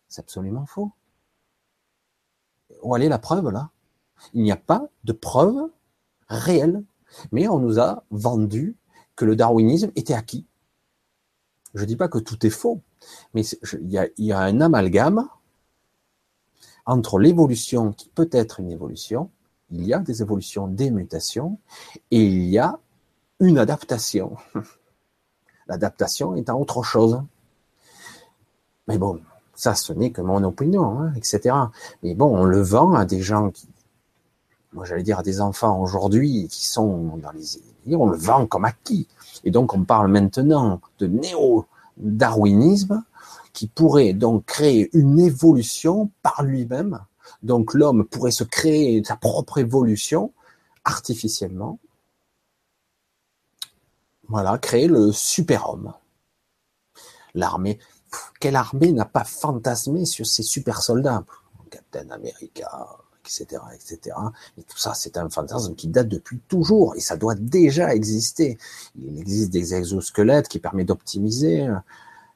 C'est 0.07 0.21
absolument 0.21 0.65
faux. 0.65 0.91
Où 2.83 2.95
est 2.95 3.09
la 3.09 3.19
preuve, 3.19 3.49
là? 3.49 3.69
Il 4.33 4.43
n'y 4.43 4.51
a 4.51 4.57
pas 4.57 4.87
de 5.03 5.13
preuve 5.13 5.69
réelle. 6.27 6.83
Mais 7.31 7.47
on 7.47 7.59
nous 7.59 7.79
a 7.79 8.03
vendu 8.11 8.75
que 9.15 9.25
le 9.25 9.35
darwinisme 9.35 9.91
était 9.95 10.13
acquis. 10.13 10.45
Je 11.73 11.85
dis 11.85 11.95
pas 11.95 12.07
que 12.07 12.19
tout 12.19 12.45
est 12.45 12.51
faux, 12.51 12.81
mais 13.33 13.43
il 13.43 14.09
y 14.17 14.31
a 14.31 14.39
un 14.39 14.61
amalgame 14.61 15.27
entre 16.85 17.19
l'évolution 17.19 17.91
qui 17.91 18.09
peut 18.09 18.29
être 18.31 18.59
une 18.59 18.71
évolution 18.71 19.29
il 19.75 19.85
y 19.85 19.93
a 19.93 19.99
des 19.99 20.21
évolutions, 20.21 20.67
des 20.67 20.89
mutations, 20.89 21.59
et 22.11 22.23
il 22.23 22.45
y 22.45 22.57
a 22.57 22.79
une 23.39 23.57
adaptation. 23.57 24.37
L'adaptation 25.67 26.35
est 26.35 26.49
à 26.49 26.55
autre 26.55 26.83
chose. 26.83 27.21
Mais 28.87 28.97
bon, 28.97 29.19
ça, 29.55 29.75
ce 29.75 29.93
n'est 29.93 30.11
que 30.11 30.21
mon 30.21 30.43
opinion, 30.43 30.99
hein, 30.99 31.13
etc. 31.15 31.55
Mais 32.03 32.13
bon, 32.13 32.37
on 32.37 32.45
le 32.45 32.61
vend 32.61 32.93
à 32.93 33.05
des 33.05 33.21
gens 33.21 33.49
qui, 33.51 33.67
moi 34.73 34.85
j'allais 34.85 35.03
dire 35.03 35.19
à 35.19 35.23
des 35.23 35.41
enfants 35.41 35.81
aujourd'hui 35.81 36.47
qui 36.49 36.67
sont 36.67 37.17
dans 37.17 37.31
les, 37.31 37.95
on 37.95 38.07
le 38.07 38.17
vend 38.17 38.45
comme 38.45 38.65
acquis. 38.65 39.07
Et 39.43 39.51
donc 39.51 39.73
on 39.73 39.83
parle 39.83 40.09
maintenant 40.09 40.81
de 40.99 41.07
néo-darwinisme 41.07 43.03
qui 43.53 43.67
pourrait 43.67 44.13
donc 44.13 44.45
créer 44.45 44.89
une 44.93 45.19
évolution 45.19 46.11
par 46.21 46.43
lui-même 46.43 46.99
donc 47.43 47.73
l'homme 47.73 48.05
pourrait 48.05 48.31
se 48.31 48.43
créer 48.43 49.03
sa 49.03 49.15
propre 49.15 49.57
évolution 49.57 50.33
artificiellement. 50.83 51.79
Voilà, 54.27 54.57
créer 54.57 54.87
le 54.87 55.11
super-homme. 55.11 55.93
L'armée, 57.33 57.79
quelle 58.39 58.55
armée 58.55 58.91
n'a 58.91 59.05
pas 59.05 59.23
fantasmé 59.23 60.05
sur 60.05 60.25
ces 60.25 60.43
super 60.43 60.81
soldats 60.81 61.23
Captain 61.69 62.09
America, 62.09 62.87
etc., 63.25 63.61
etc. 63.73 64.15
Et 64.57 64.63
tout 64.63 64.77
ça, 64.77 64.93
c'est 64.93 65.17
un 65.17 65.29
fantasme 65.29 65.75
qui 65.75 65.87
date 65.87 66.07
depuis 66.07 66.39
toujours 66.47 66.95
et 66.95 67.01
ça 67.01 67.17
doit 67.17 67.35
déjà 67.35 67.93
exister. 67.93 68.57
Il 68.97 69.19
existe 69.19 69.51
des 69.51 69.73
exosquelettes 69.73 70.47
qui 70.47 70.59
permettent 70.59 70.87
d'optimiser 70.87 71.67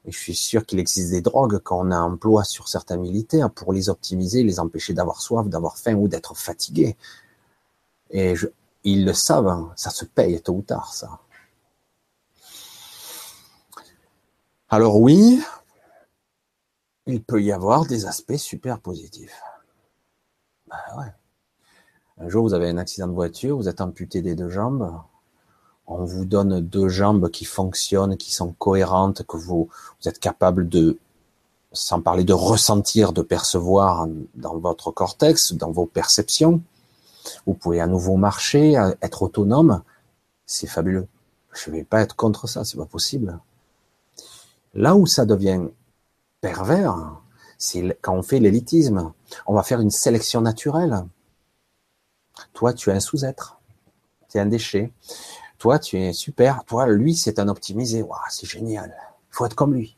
je 0.06 0.16
suis 0.18 0.34
sûr 0.34 0.64
qu'il 0.64 0.78
existe 0.78 1.10
des 1.10 1.20
drogues 1.20 1.58
qu'on 1.58 1.90
emploie 1.92 2.44
sur 2.44 2.68
certains 2.68 2.96
militaires 2.96 3.50
pour 3.50 3.72
les 3.72 3.88
optimiser, 3.88 4.42
les 4.42 4.58
empêcher 4.58 4.94
d'avoir 4.94 5.20
soif, 5.20 5.48
d'avoir 5.48 5.76
faim 5.76 5.94
ou 5.94 6.08
d'être 6.08 6.34
fatigués. 6.36 6.96
Et 8.10 8.34
ils 8.84 9.04
le 9.04 9.12
savent, 9.12 9.48
hein. 9.48 9.72
ça 9.76 9.90
se 9.90 10.04
paye 10.04 10.40
tôt 10.40 10.54
ou 10.54 10.62
tard, 10.62 10.94
ça. 10.94 11.20
Alors 14.68 15.00
oui, 15.00 15.42
il 17.06 17.22
peut 17.22 17.42
y 17.42 17.52
avoir 17.52 17.86
des 17.86 18.06
aspects 18.06 18.36
super 18.36 18.78
positifs. 18.80 19.42
Ben 20.68 20.76
ouais. 20.98 21.12
Un 22.18 22.28
jour, 22.28 22.44
vous 22.44 22.54
avez 22.54 22.68
un 22.68 22.78
accident 22.78 23.08
de 23.08 23.12
voiture, 23.12 23.56
vous 23.56 23.68
êtes 23.68 23.80
amputé 23.80 24.22
des 24.22 24.34
deux 24.34 24.48
jambes, 24.48 25.02
on 25.90 26.04
vous 26.04 26.24
donne 26.24 26.60
deux 26.60 26.88
jambes 26.88 27.30
qui 27.30 27.44
fonctionnent, 27.44 28.16
qui 28.16 28.32
sont 28.32 28.52
cohérentes, 28.52 29.24
que 29.26 29.36
vous, 29.36 29.68
êtes 30.06 30.20
capable 30.20 30.68
de, 30.68 30.98
sans 31.72 32.00
parler 32.00 32.22
de 32.22 32.32
ressentir, 32.32 33.12
de 33.12 33.22
percevoir 33.22 34.06
dans 34.36 34.56
votre 34.56 34.92
cortex, 34.92 35.52
dans 35.52 35.72
vos 35.72 35.86
perceptions. 35.86 36.62
Vous 37.44 37.54
pouvez 37.54 37.80
à 37.80 37.88
nouveau 37.88 38.16
marcher, 38.16 38.74
être 39.02 39.22
autonome. 39.22 39.82
C'est 40.46 40.68
fabuleux. 40.68 41.08
Je 41.52 41.70
ne 41.70 41.76
vais 41.76 41.84
pas 41.84 42.00
être 42.00 42.14
contre 42.14 42.46
ça, 42.46 42.64
c'est 42.64 42.78
pas 42.78 42.86
possible. 42.86 43.40
Là 44.74 44.94
où 44.94 45.06
ça 45.06 45.26
devient 45.26 45.62
pervers, 46.40 47.20
c'est 47.58 47.98
quand 48.00 48.14
on 48.14 48.22
fait 48.22 48.38
l'élitisme. 48.38 49.12
On 49.44 49.54
va 49.54 49.64
faire 49.64 49.80
une 49.80 49.90
sélection 49.90 50.40
naturelle. 50.40 51.04
Toi, 52.52 52.72
tu 52.74 52.90
es 52.90 52.92
un 52.92 53.00
sous-être. 53.00 53.58
Tu 54.30 54.38
es 54.38 54.40
un 54.40 54.46
déchet. 54.46 54.92
Toi, 55.60 55.78
tu 55.78 55.98
es 55.98 56.14
super. 56.14 56.64
Toi, 56.64 56.86
lui, 56.86 57.14
c'est 57.14 57.38
un 57.38 57.48
optimisé. 57.48 58.02
C'est 58.30 58.48
génial. 58.48 58.96
Il 59.30 59.36
faut 59.36 59.44
être 59.44 59.54
comme 59.54 59.74
lui. 59.74 59.94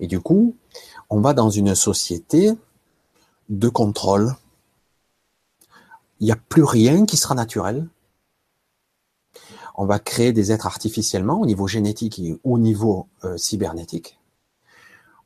Et 0.00 0.08
du 0.08 0.18
coup, 0.18 0.56
on 1.08 1.20
va 1.20 1.32
dans 1.32 1.48
une 1.48 1.76
société 1.76 2.50
de 3.48 3.68
contrôle. 3.68 4.34
Il 6.18 6.24
n'y 6.24 6.32
a 6.32 6.36
plus 6.36 6.64
rien 6.64 7.06
qui 7.06 7.16
sera 7.16 7.36
naturel. 7.36 7.88
On 9.76 9.86
va 9.86 10.00
créer 10.00 10.32
des 10.32 10.50
êtres 10.50 10.66
artificiellement 10.66 11.40
au 11.40 11.46
niveau 11.46 11.68
génétique 11.68 12.18
et 12.18 12.36
au 12.42 12.58
niveau 12.58 13.06
euh, 13.22 13.36
cybernétique. 13.36 14.18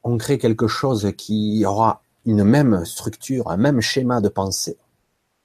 On 0.04 0.18
crée 0.18 0.36
quelque 0.36 0.68
chose 0.68 1.12
qui 1.16 1.64
aura 1.64 2.02
une 2.26 2.44
même 2.44 2.84
structure, 2.84 3.50
un 3.50 3.56
même 3.56 3.80
schéma 3.80 4.20
de 4.20 4.28
pensée, 4.28 4.76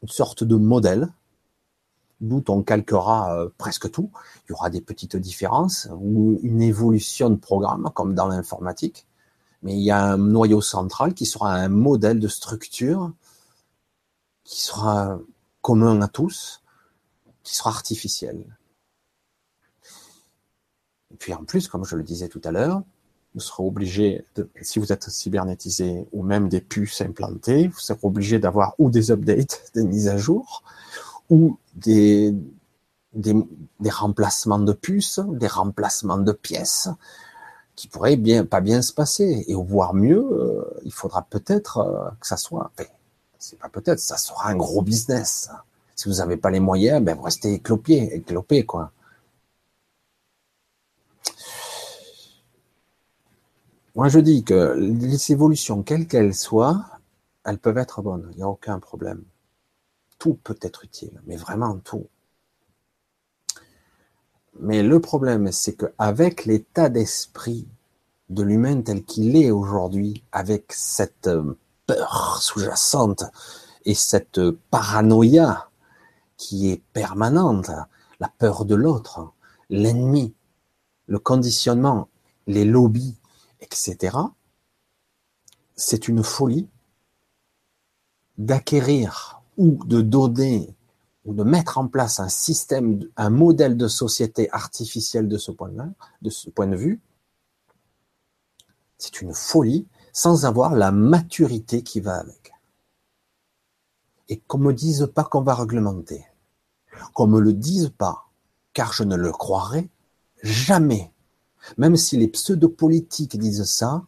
une 0.01 0.09
sorte 0.09 0.43
de 0.43 0.57
modèle 0.57 1.13
d'où 2.21 2.43
on 2.47 2.63
calquera 2.63 3.35
euh, 3.35 3.49
presque 3.57 3.91
tout. 3.91 4.11
Il 4.45 4.51
y 4.51 4.53
aura 4.53 4.69
des 4.69 4.81
petites 4.81 5.17
différences 5.17 5.89
ou 5.99 6.39
une 6.43 6.61
évolution 6.61 7.29
de 7.29 7.35
programme 7.35 7.89
comme 7.93 8.15
dans 8.15 8.27
l'informatique, 8.27 9.05
mais 9.63 9.73
il 9.73 9.81
y 9.81 9.91
a 9.91 10.03
un 10.13 10.17
noyau 10.17 10.61
central 10.61 11.13
qui 11.13 11.25
sera 11.25 11.53
un 11.53 11.69
modèle 11.69 12.19
de 12.19 12.27
structure 12.27 13.11
qui 14.43 14.61
sera 14.61 15.19
commun 15.61 16.01
à 16.01 16.07
tous, 16.07 16.63
qui 17.43 17.55
sera 17.55 17.69
artificiel. 17.69 18.57
Et 21.11 21.17
puis 21.17 21.33
en 21.33 21.43
plus, 21.43 21.67
comme 21.67 21.85
je 21.85 21.95
le 21.95 22.03
disais 22.03 22.27
tout 22.27 22.41
à 22.43 22.51
l'heure, 22.51 22.81
vous 23.33 23.39
serez 23.39 23.63
obligé, 23.63 24.25
si 24.61 24.79
vous 24.79 24.91
êtes 24.91 25.09
cybernétisé 25.09 26.05
ou 26.11 26.23
même 26.23 26.49
des 26.49 26.59
puces 26.59 27.01
implantées, 27.01 27.67
vous 27.67 27.79
serez 27.79 27.99
obligé 28.03 28.39
d'avoir 28.39 28.75
ou 28.77 28.89
des 28.89 29.11
updates, 29.11 29.71
des 29.73 29.85
mises 29.85 30.07
à 30.07 30.17
jour, 30.17 30.63
ou 31.29 31.57
des, 31.75 32.33
remplacements 33.89 34.59
de 34.59 34.73
puces, 34.73 35.19
des 35.19 35.47
remplacements 35.47 36.17
de 36.17 36.31
pièces 36.31 36.89
qui 37.75 37.87
pourraient 37.87 38.17
bien 38.17 38.45
pas 38.45 38.61
bien 38.61 38.81
se 38.81 38.93
passer. 38.93 39.45
Et 39.47 39.55
voire 39.55 39.93
mieux, 39.93 40.19
euh, 40.19 40.63
il 40.83 40.93
faudra 40.93 41.23
peut-être 41.23 41.77
euh, 41.79 42.09
que 42.19 42.27
ça 42.27 42.37
soit, 42.37 42.71
c'est 43.39 43.59
pas 43.59 43.69
peut-être, 43.69 43.99
ça 43.99 44.17
sera 44.17 44.49
un 44.49 44.55
gros 44.55 44.81
business. 44.81 45.49
Si 45.95 46.09
vous 46.09 46.15
n'avez 46.15 46.37
pas 46.37 46.51
les 46.51 46.59
moyens, 46.59 47.03
ben 47.03 47.15
vous 47.15 47.23
restez 47.23 47.53
éclopé, 47.53 48.09
éclopé 48.13 48.65
quoi. 48.65 48.91
Moi, 53.95 54.07
je 54.07 54.19
dis 54.19 54.43
que 54.43 54.73
les 54.77 55.31
évolutions, 55.31 55.83
quelles 55.83 56.07
qu'elles 56.07 56.33
soient, 56.33 56.85
elles 57.43 57.57
peuvent 57.57 57.77
être 57.77 58.01
bonnes. 58.01 58.29
Il 58.31 58.37
n'y 58.37 58.43
a 58.43 58.47
aucun 58.47 58.79
problème 58.79 59.23
tout 60.21 60.35
peut 60.43 60.59
être 60.61 60.85
utile, 60.85 61.19
mais 61.25 61.35
vraiment 61.35 61.79
tout. 61.79 62.05
Mais 64.59 64.83
le 64.83 65.01
problème, 65.01 65.51
c'est 65.51 65.75
qu'avec 65.75 66.45
l'état 66.45 66.89
d'esprit 66.89 67.67
de 68.29 68.43
l'humain 68.43 68.83
tel 68.83 69.03
qu'il 69.03 69.35
est 69.35 69.49
aujourd'hui, 69.49 70.23
avec 70.31 70.73
cette 70.73 71.25
euh, 71.25 71.57
peur 71.87 72.37
sous-jacente 72.39 73.23
et 73.85 73.95
cette 73.95 74.39
paranoïa 74.69 75.71
qui 76.37 76.69
est 76.69 76.83
permanente, 76.93 77.71
la 78.19 78.27
peur 78.27 78.65
de 78.65 78.75
l'autre, 78.75 79.31
l'ennemi, 79.71 80.35
le 81.07 81.17
conditionnement, 81.17 82.09
les 82.45 82.65
lobbies, 82.65 83.17
etc., 83.59 84.17
c'est 85.75 86.07
une 86.07 86.21
folie 86.21 86.69
d'acquérir 88.37 89.40
ou 89.61 89.77
de 89.85 90.01
donner 90.01 90.75
ou 91.23 91.35
de 91.35 91.43
mettre 91.43 91.77
en 91.77 91.87
place 91.87 92.19
un 92.19 92.29
système, 92.29 92.99
un 93.15 93.29
modèle 93.29 93.77
de 93.77 93.87
société 93.87 94.49
artificielle 94.51 95.27
de 95.27 95.37
ce 95.37 95.51
point 95.51 95.69
de 95.69 96.75
vue, 96.75 96.99
c'est 98.97 99.21
une 99.21 99.35
folie 99.35 99.85
sans 100.13 100.45
avoir 100.45 100.73
la 100.73 100.91
maturité 100.91 101.83
qui 101.83 101.99
va 101.99 102.17
avec. 102.17 102.53
Et 104.29 104.39
qu'on 104.39 104.57
me 104.57 104.73
dise 104.73 105.11
pas 105.13 105.23
qu'on 105.23 105.41
va 105.41 105.53
réglementer, 105.53 106.25
qu'on 107.13 107.27
me 107.27 107.39
le 107.39 107.53
dise 107.53 107.89
pas, 107.95 108.31
car 108.73 108.91
je 108.91 109.03
ne 109.03 109.15
le 109.15 109.31
croirai 109.31 109.91
jamais. 110.41 111.13
Même 111.77 111.97
si 111.97 112.17
les 112.17 112.29
pseudo-politiques 112.29 113.37
disent 113.37 113.65
ça, 113.65 114.07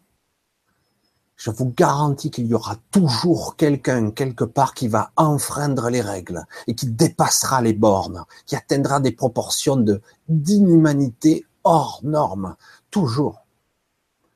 je 1.43 1.51
vous 1.51 1.73
garantis 1.75 2.31
qu'il 2.31 2.47
y 2.47 2.53
aura 2.53 2.77
toujours 2.89 3.57
quelqu'un 3.57 4.11
quelque 4.11 4.45
part 4.45 4.73
qui 4.73 4.87
va 4.87 5.11
enfreindre 5.17 5.89
les 5.89 5.99
règles 5.99 6.45
et 6.67 6.73
qui 6.73 6.87
dépassera 6.87 7.61
les 7.61 7.73
bornes, 7.73 8.23
qui 8.45 8.55
atteindra 8.55 9.01
des 9.01 9.11
proportions 9.11 9.75
de 9.75 10.01
d'inhumanité 10.29 11.45
hors 11.65 11.99
normes, 12.03 12.55
toujours. 12.91 13.45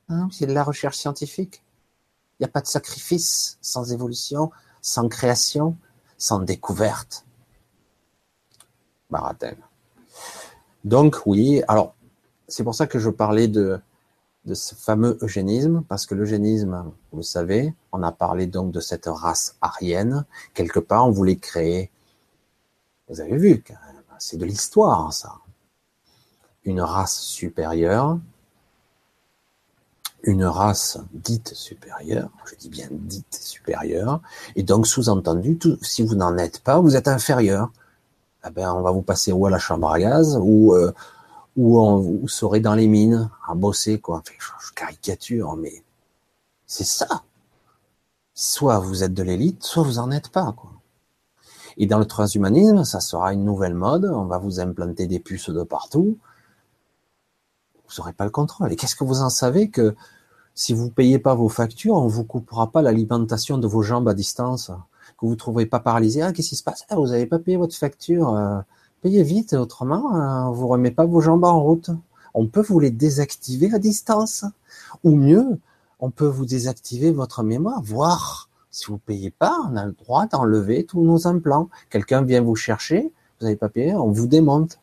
Hein, 0.10 0.28
c'est 0.34 0.48
de 0.48 0.52
la 0.52 0.66
recherche 0.66 0.98
scientifique. 0.98 1.64
Il 2.34 2.44
n'y 2.44 2.46
a 2.46 2.52
pas 2.52 2.60
de 2.60 2.68
sacrifice 2.68 3.58
sans 3.62 3.94
évolution, 3.94 4.52
sans 4.82 5.08
création, 5.08 5.78
sans 6.18 6.40
découverte. 6.40 7.26
Baratel. 9.10 9.56
Donc 10.84 11.22
oui, 11.26 11.62
alors 11.70 11.96
c'est 12.50 12.66
pour 12.66 12.76
ça 12.76 12.86
que 12.86 13.00
je 13.00 13.10
parlais 13.10 13.48
de, 13.48 13.80
de 14.48 14.54
ce 14.54 14.76
fameux 14.76 15.18
eugénisme, 15.22 15.84
parce 15.90 16.06
que 16.06 16.16
l'eugénisme, 16.16 16.86
vous 17.12 17.18
le 17.18 17.24
savez, 17.24 17.74
on 17.92 18.02
a 18.02 18.14
parlé 18.14 18.48
donc 18.48 18.72
de 18.72 18.80
cette 18.80 19.06
race 19.06 19.58
arienne. 19.62 20.26
Quelque 20.54 20.80
part, 20.80 21.06
on 21.06 21.12
voulait 21.12 21.36
créer, 21.36 21.92
vous 23.10 23.20
avez 23.20 23.38
vu, 23.38 23.64
c'est 24.20 24.38
de 24.38 24.46
l'histoire 24.46 25.12
ça, 25.12 25.34
une 26.64 26.80
race 26.80 27.20
supérieure, 27.20 28.20
une 30.24 30.46
race 30.46 30.98
dite 31.14 31.54
supérieure, 31.54 32.30
je 32.46 32.56
dis 32.56 32.70
bien 32.70 32.88
dite 32.92 33.36
supérieure, 33.36 34.22
et 34.56 34.64
donc 34.64 34.88
sous-entendu, 34.88 35.60
si 35.82 36.04
vous 36.04 36.16
n'en 36.16 36.38
êtes 36.38 36.62
pas, 36.62 36.80
vous 36.80 36.96
êtes 36.96 37.10
inférieur. 37.10 37.70
Eh 38.46 38.50
ben, 38.50 38.72
on 38.72 38.82
va 38.82 38.92
vous 38.92 39.02
passer 39.02 39.34
ou 39.34 39.46
à 39.46 39.50
la 39.50 39.60
chambre 39.60 39.92
à 39.92 40.00
gaz, 40.00 40.38
ou, 40.42 40.74
euh, 40.74 40.94
ou 41.58 41.80
on, 41.80 41.98
vous 41.98 42.28
serez 42.28 42.60
dans 42.60 42.76
les 42.76 42.88
mines, 42.88 43.30
à 43.48 43.56
bosser, 43.56 44.00
quoi. 44.00 44.24
Je, 44.40 44.74
caricature, 44.74 45.56
mais 45.58 45.84
c'est 46.68 46.86
ça. 46.86 47.24
Soit 48.36 48.80
vous 48.80 49.04
êtes 49.04 49.14
de 49.14 49.24
l'élite, 49.24 49.64
soit 49.64 49.84
vous 49.84 50.00
en 50.00 50.12
êtes 50.12 50.30
pas, 50.30 50.54
quoi. 50.54 50.72
Et 51.78 51.88
dans 51.88 52.00
le 52.00 52.06
transhumanisme, 52.06 52.84
ça 52.86 53.00
sera 53.00 53.34
une 53.34 53.44
nouvelle 53.44 53.74
mode, 53.74 54.06
on 54.06 54.26
va 54.26 54.38
vous 54.38 54.60
implanter 54.60 55.08
des 55.08 55.20
puces 55.20 55.50
de 55.50 55.64
partout, 55.64 56.18
vous 57.88 57.96
n'aurez 57.98 58.14
pas 58.14 58.26
le 58.26 58.32
contrôle. 58.32 58.72
Et 58.72 58.76
qu'est-ce 58.76 58.96
que 58.96 59.04
vous 59.04 59.22
en 59.22 59.30
savez 59.30 59.70
que 59.70 59.96
si 60.56 60.74
vous 60.74 60.90
payez 60.90 61.20
pas 61.20 61.36
vos 61.36 61.50
factures, 61.50 61.96
on 61.96 62.08
vous 62.08 62.24
coupera 62.24 62.72
pas 62.72 62.82
l'alimentation 62.82 63.58
de 63.60 63.68
vos 63.68 63.84
jambes 63.84 64.08
à 64.08 64.14
distance, 64.14 64.72
que 65.20 65.26
vous 65.26 65.32
ne 65.32 65.36
trouverez 65.36 65.68
pas 65.68 65.80
paralysé. 65.80 66.22
Ah, 66.22 66.34
qu'est-ce 66.34 66.50
qui 66.50 66.56
se 66.56 66.64
passe? 66.64 66.86
Ah, 66.90 66.96
Vous 66.96 67.08
n'avez 67.08 67.28
pas 67.28 67.40
payé 67.40 67.58
votre 67.58 67.76
facture. 67.76 68.64
Payez 69.02 69.24
vite, 69.24 69.54
autrement, 69.54 70.16
euh, 70.16 70.52
vous 70.52 70.68
remet 70.68 70.92
pas 70.92 71.06
vos 71.06 71.22
jambes 71.22 71.44
en 71.44 71.62
route. 71.62 71.92
On 72.34 72.48
peut 72.48 72.62
vous 72.62 72.80
les 72.80 72.92
désactiver 72.92 73.74
à 73.74 73.80
distance. 73.80 74.46
Ou 75.04 75.16
mieux, 75.16 75.60
on 76.00 76.12
peut 76.12 76.28
vous 76.28 76.46
désactiver 76.46 77.12
votre 77.12 77.44
mémoire, 77.44 77.82
voire 77.82 78.50
si 78.78 78.86
vous 78.88 79.00
payez 79.00 79.32
pas, 79.32 79.58
on 79.68 79.76
a 79.76 79.86
le 79.86 79.94
droit 79.94 80.28
d'enlever 80.28 80.86
tous 80.86 81.02
nos 81.02 81.26
implants. 81.26 81.70
Quelqu'un 81.90 82.22
vient 82.22 82.42
vous 82.42 82.56
chercher, 82.56 83.12
vous 83.40 83.46
n'avez 83.46 83.56
pas 83.56 83.70
payé, 83.70 83.96
on 83.96 84.12
vous 84.12 84.28
démonte. 84.28 84.80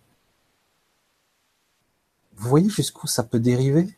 Vous 2.35 2.49
voyez 2.49 2.69
jusqu'où 2.69 3.07
ça 3.07 3.23
peut 3.23 3.39
dériver? 3.39 3.97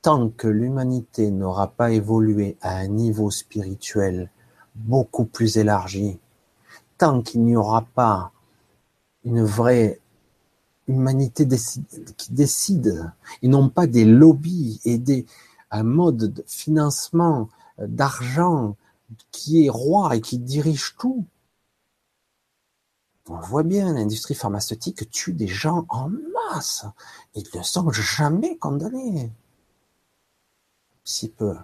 Tant 0.00 0.28
que 0.28 0.46
l'humanité 0.46 1.32
n'aura 1.32 1.72
pas 1.72 1.90
évolué 1.90 2.56
à 2.60 2.76
un 2.76 2.86
niveau 2.86 3.32
spirituel 3.32 4.30
beaucoup 4.76 5.24
plus 5.24 5.56
élargi, 5.56 6.20
qu'il 7.24 7.42
n'y 7.42 7.56
aura 7.56 7.82
pas 7.82 8.32
une 9.24 9.42
vraie 9.44 10.00
humanité 10.88 11.46
qui 12.16 12.32
décide, 12.32 13.12
et 13.42 13.48
non 13.48 13.68
pas 13.68 13.86
des 13.86 14.04
lobbies 14.04 14.80
et 14.84 14.98
des, 14.98 15.26
un 15.70 15.82
mode 15.82 16.16
de 16.16 16.44
financement 16.46 17.48
euh, 17.78 17.86
d'argent 17.86 18.76
qui 19.30 19.66
est 19.66 19.70
roi 19.70 20.16
et 20.16 20.20
qui 20.20 20.38
dirige 20.38 20.96
tout, 20.98 21.26
on 23.28 23.38
voit 23.38 23.62
bien, 23.62 23.92
l'industrie 23.94 24.34
pharmaceutique 24.34 25.08
tue 25.10 25.32
des 25.32 25.46
gens 25.46 25.86
en 25.88 26.08
masse. 26.08 26.84
Ils 27.34 27.46
ne 27.54 27.62
sont 27.62 27.90
jamais 27.92 28.56
condamnés. 28.56 29.30
Si 31.04 31.28
peu. 31.28 31.56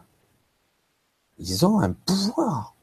Ils 1.38 1.66
ont 1.66 1.81
un 1.81 1.92
pouvoir. 1.92 2.74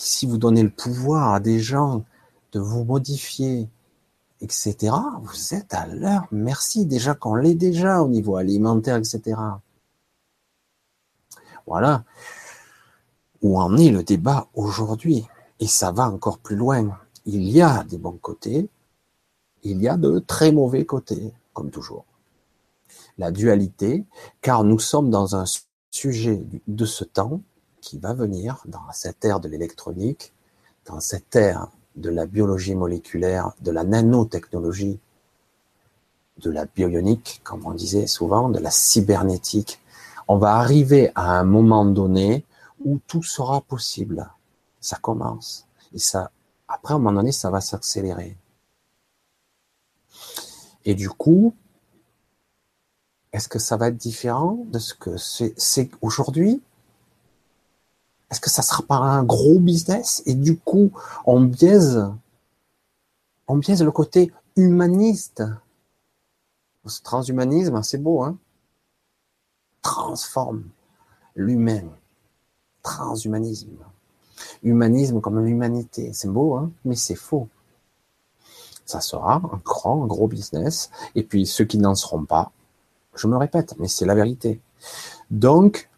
Si 0.00 0.26
vous 0.26 0.38
donnez 0.38 0.62
le 0.62 0.70
pouvoir 0.70 1.34
à 1.34 1.40
des 1.40 1.60
gens 1.60 2.04
de 2.52 2.60
vous 2.60 2.84
modifier, 2.84 3.68
etc., 4.40 4.94
vous 5.22 5.54
êtes 5.54 5.74
à 5.74 5.86
leur 5.86 6.26
merci. 6.32 6.86
Déjà 6.86 7.14
qu'on 7.14 7.34
l'est 7.34 7.54
déjà 7.54 8.02
au 8.02 8.08
niveau 8.08 8.36
alimentaire, 8.36 8.96
etc. 8.96 9.36
Voilà 11.66 12.04
où 13.42 13.58
en 13.58 13.76
est 13.76 13.90
le 13.90 14.02
débat 14.02 14.48
aujourd'hui. 14.54 15.26
Et 15.60 15.66
ça 15.66 15.92
va 15.92 16.08
encore 16.08 16.38
plus 16.38 16.56
loin 16.56 16.98
il 17.26 17.48
y 17.48 17.60
a 17.60 17.84
des 17.84 17.98
bons 17.98 18.18
côtés, 18.20 18.68
il 19.62 19.82
y 19.82 19.88
a 19.88 19.96
de 19.96 20.18
très 20.20 20.52
mauvais 20.52 20.86
côtés, 20.86 21.34
comme 21.52 21.70
toujours. 21.70 22.06
La 23.18 23.30
dualité, 23.30 24.04
car 24.40 24.64
nous 24.64 24.78
sommes 24.78 25.10
dans 25.10 25.36
un 25.36 25.44
sujet 25.90 26.42
de 26.66 26.84
ce 26.86 27.04
temps 27.04 27.42
qui 27.80 27.98
va 27.98 28.14
venir 28.14 28.62
dans 28.66 28.80
cette 28.92 29.24
ère 29.24 29.40
de 29.40 29.48
l'électronique, 29.48 30.32
dans 30.86 31.00
cette 31.00 31.34
ère 31.36 31.68
de 31.96 32.10
la 32.10 32.26
biologie 32.26 32.74
moléculaire, 32.74 33.52
de 33.60 33.70
la 33.70 33.84
nanotechnologie, 33.84 34.98
de 36.38 36.50
la 36.50 36.64
bionique, 36.64 37.40
comme 37.44 37.66
on 37.66 37.74
disait 37.74 38.06
souvent, 38.06 38.48
de 38.48 38.58
la 38.58 38.70
cybernétique. 38.70 39.80
On 40.28 40.38
va 40.38 40.54
arriver 40.56 41.10
à 41.14 41.38
un 41.38 41.44
moment 41.44 41.84
donné 41.84 42.44
où 42.84 42.98
tout 43.06 43.22
sera 43.22 43.60
possible. 43.60 44.30
Ça 44.80 44.96
commence. 44.96 45.66
Et 45.92 45.98
ça 45.98 46.30
après, 46.70 46.94
à 46.94 46.96
un 46.96 47.00
moment 47.00 47.20
donné, 47.20 47.32
ça 47.32 47.50
va 47.50 47.60
s'accélérer. 47.60 48.36
Et 50.84 50.94
du 50.94 51.10
coup, 51.10 51.52
est-ce 53.32 53.48
que 53.48 53.58
ça 53.58 53.76
va 53.76 53.88
être 53.88 53.96
différent 53.96 54.64
de 54.68 54.78
ce 54.78 54.94
que 54.94 55.16
c'est 55.16 55.90
aujourd'hui? 56.00 56.62
Est-ce 58.30 58.40
que 58.40 58.50
ça 58.50 58.62
sera 58.62 58.82
pas 58.82 58.96
un 58.96 59.24
gros 59.24 59.58
business? 59.58 60.22
Et 60.26 60.34
du 60.34 60.56
coup, 60.56 60.92
on 61.26 61.40
biaise, 61.40 62.06
on 63.48 63.56
biaise 63.56 63.82
le 63.82 63.90
côté 63.90 64.32
humaniste. 64.56 65.42
Ce 66.86 67.02
transhumanisme, 67.02 67.82
c'est 67.82 67.98
beau, 67.98 68.22
hein 68.22 68.38
Transforme 69.82 70.64
l'humain. 71.34 71.84
Transhumanisme. 72.82 73.76
Humanisme 74.62 75.20
comme 75.20 75.44
l'humanité. 75.44 76.12
C'est 76.12 76.28
beau, 76.28 76.54
hein 76.54 76.70
mais 76.84 76.96
c'est 76.96 77.16
faux. 77.16 77.48
Ça 78.86 79.00
sera 79.00 79.36
un 79.36 79.60
grand, 79.64 80.06
gros 80.06 80.28
business. 80.28 80.90
Et 81.14 81.22
puis 81.22 81.46
ceux 81.46 81.64
qui 81.64 81.78
n'en 81.78 81.94
seront 81.94 82.24
pas, 82.24 82.52
je 83.14 83.26
me 83.26 83.36
répète, 83.36 83.74
mais 83.78 83.88
c'est 83.88 84.06
la 84.06 84.14
vérité. 84.14 84.60
Donc, 85.30 85.89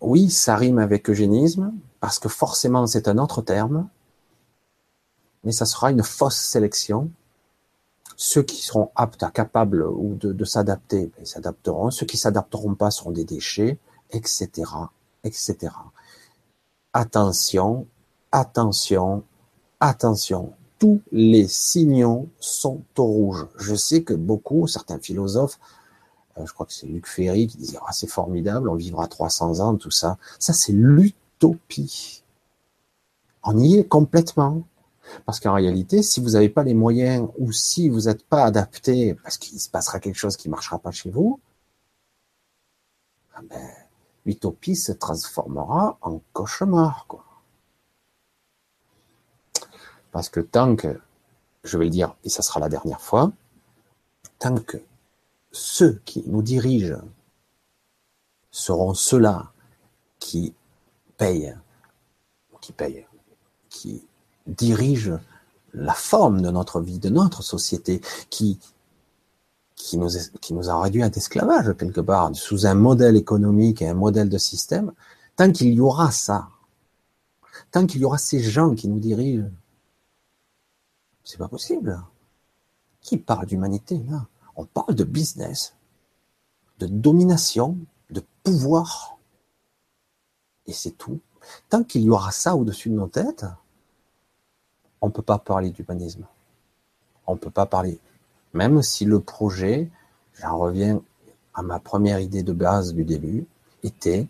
oui, 0.00 0.30
ça 0.30 0.56
rime 0.56 0.78
avec 0.78 1.08
eugénisme, 1.08 1.72
parce 2.00 2.18
que 2.18 2.28
forcément 2.28 2.86
c'est 2.86 3.08
un 3.08 3.18
autre 3.18 3.42
terme, 3.42 3.88
mais 5.44 5.52
ça 5.52 5.66
sera 5.66 5.90
une 5.90 6.02
fausse 6.02 6.38
sélection. 6.38 7.10
Ceux 8.16 8.42
qui 8.42 8.62
seront 8.62 8.90
aptes, 8.96 9.22
à, 9.22 9.30
capables 9.30 9.82
ou 9.82 10.14
de, 10.14 10.32
de 10.32 10.44
s'adapter, 10.44 11.06
ben, 11.06 11.22
ils 11.22 11.26
s'adapteront. 11.26 11.90
Ceux 11.90 12.04
qui 12.04 12.18
s'adapteront 12.18 12.74
pas 12.74 12.90
seront 12.90 13.12
des 13.12 13.24
déchets, 13.24 13.78
etc., 14.12 14.50
etc 15.24 15.70
attention, 16.92 17.86
attention, 18.32 19.22
attention. 19.78 20.52
Tous 20.78 21.00
les 21.12 21.46
signaux 21.46 22.28
sont 22.40 22.82
au 22.98 23.04
rouge. 23.04 23.46
Je 23.58 23.74
sais 23.74 24.02
que 24.02 24.14
beaucoup, 24.14 24.66
certains 24.66 24.98
philosophes, 24.98 25.58
je 26.36 26.52
crois 26.52 26.66
que 26.66 26.72
c'est 26.72 26.86
Luc 26.86 27.06
Ferry 27.06 27.46
qui 27.46 27.58
disait 27.58 27.78
ah, 27.86 27.92
c'est 27.92 28.06
formidable, 28.06 28.68
on 28.68 28.74
vivra 28.74 29.06
300 29.06 29.60
ans, 29.60 29.76
tout 29.76 29.90
ça. 29.90 30.18
Ça, 30.38 30.52
c'est 30.52 30.72
l'utopie. 30.72 32.22
On 33.42 33.58
y 33.58 33.78
est 33.78 33.84
complètement. 33.84 34.62
Parce 35.26 35.40
qu'en 35.40 35.54
réalité, 35.54 36.02
si 36.02 36.20
vous 36.20 36.30
n'avez 36.30 36.48
pas 36.48 36.62
les 36.62 36.74
moyens 36.74 37.28
ou 37.38 37.52
si 37.52 37.88
vous 37.88 38.02
n'êtes 38.02 38.24
pas 38.24 38.44
adapté 38.44 39.14
parce 39.14 39.38
qu'il 39.38 39.58
se 39.60 39.68
passera 39.68 39.98
quelque 39.98 40.16
chose 40.16 40.36
qui 40.36 40.48
ne 40.48 40.52
marchera 40.52 40.78
pas 40.78 40.92
chez 40.92 41.10
vous, 41.10 41.40
ah 43.34 43.40
ben, 43.48 43.70
l'utopie 44.24 44.76
se 44.76 44.92
transformera 44.92 45.98
en 46.02 46.20
cauchemar, 46.32 47.06
quoi. 47.08 47.24
Parce 50.12 50.28
que 50.28 50.40
tant 50.40 50.76
que, 50.76 51.00
je 51.64 51.78
vais 51.78 51.84
le 51.84 51.90
dire, 51.90 52.14
et 52.24 52.28
ça 52.28 52.42
sera 52.42 52.60
la 52.60 52.68
dernière 52.68 53.00
fois, 53.00 53.32
tant 54.38 54.56
que 54.56 54.78
ceux 55.52 56.00
qui 56.04 56.22
nous 56.26 56.42
dirigent 56.42 57.00
seront 58.50 58.94
ceux-là 58.94 59.52
qui 60.18 60.54
payent, 61.16 61.56
qui 62.60 62.72
payent, 62.72 63.06
qui 63.68 64.04
dirigent 64.46 65.18
la 65.72 65.94
forme 65.94 66.42
de 66.42 66.50
notre 66.50 66.80
vie, 66.80 66.98
de 66.98 67.08
notre 67.08 67.42
société, 67.42 68.00
qui 68.28 68.58
qui 69.76 69.96
nous, 69.96 70.10
qui 70.42 70.52
nous 70.52 70.68
a 70.68 70.78
réduit 70.80 71.02
à 71.02 71.08
l'esclavage 71.08 71.74
quelque 71.78 72.02
part, 72.02 72.34
sous 72.36 72.66
un 72.66 72.74
modèle 72.74 73.16
économique 73.16 73.80
et 73.80 73.88
un 73.88 73.94
modèle 73.94 74.28
de 74.28 74.36
système, 74.36 74.92
tant 75.36 75.50
qu'il 75.50 75.72
y 75.72 75.80
aura 75.80 76.10
ça, 76.10 76.48
tant 77.70 77.86
qu'il 77.86 78.02
y 78.02 78.04
aura 78.04 78.18
ces 78.18 78.42
gens 78.42 78.74
qui 78.74 78.88
nous 78.88 78.98
dirigent, 78.98 79.48
c'est 81.24 81.38
pas 81.38 81.48
possible. 81.48 81.98
Qui 83.00 83.16
parle 83.16 83.46
d'humanité 83.46 84.02
là? 84.10 84.26
On 84.56 84.64
parle 84.64 84.94
de 84.94 85.04
business. 85.04 85.74
de 86.78 86.86
domination, 86.86 87.76
de 88.08 88.22
pouvoir. 88.42 89.18
Et 90.66 90.72
c'est 90.72 90.92
tout. 90.92 91.20
Tant 91.68 91.84
qu'il 91.84 92.02
y 92.02 92.10
aura 92.10 92.32
ça 92.32 92.56
au-dessus 92.56 92.88
de 92.88 92.94
nos 92.94 93.06
têtes, 93.06 93.44
on 95.00 95.08
ne 95.08 95.12
peut 95.12 95.22
pas 95.22 95.38
parler 95.38 95.70
d'humanisme. 95.70 96.24
On 97.26 97.34
ne 97.34 97.38
peut 97.38 97.50
pas 97.50 97.66
parler. 97.66 97.98
Même 98.54 98.82
si 98.82 99.04
le 99.04 99.20
projet, 99.20 99.90
j'en 100.34 100.58
reviens 100.58 101.02
à 101.54 101.62
ma 101.62 101.78
première 101.78 102.18
idée 102.18 102.42
de 102.42 102.52
base 102.52 102.94
du 102.94 103.04
début, 103.04 103.46
était 103.82 104.26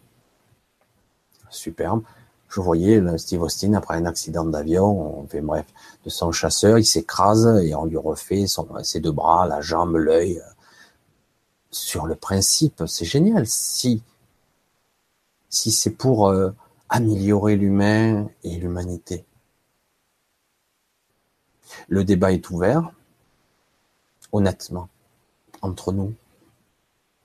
superbe. 1.50 2.02
Je 2.50 2.60
voyais 2.60 3.00
Steve 3.16 3.42
Austin 3.42 3.74
après 3.74 3.94
un 3.96 4.06
accident 4.06 4.44
d'avion, 4.44 5.20
on 5.20 5.26
fait 5.26 5.40
bref, 5.40 5.66
de 6.04 6.10
son 6.10 6.32
chasseur, 6.32 6.78
il 6.78 6.84
s'écrase 6.84 7.46
et 7.62 7.74
on 7.74 7.86
lui 7.86 7.96
refait 7.96 8.44
ses 8.82 9.00
deux 9.00 9.12
bras, 9.12 9.46
la 9.46 9.60
jambe, 9.60 9.96
l'œil. 9.96 10.42
Sur 11.70 12.06
le 12.06 12.16
principe, 12.16 12.82
c'est 12.86 13.04
génial. 13.04 13.46
Si 13.46 14.02
si 15.50 15.72
c'est 15.72 15.90
pour 15.90 16.28
euh, 16.28 16.52
améliorer 16.88 17.56
l'humain 17.56 18.28
et 18.44 18.56
l'humanité. 18.56 19.24
Le 21.88 22.04
débat 22.04 22.32
est 22.32 22.48
ouvert, 22.50 22.90
honnêtement, 24.32 24.88
entre 25.60 25.92
nous. 25.92 26.14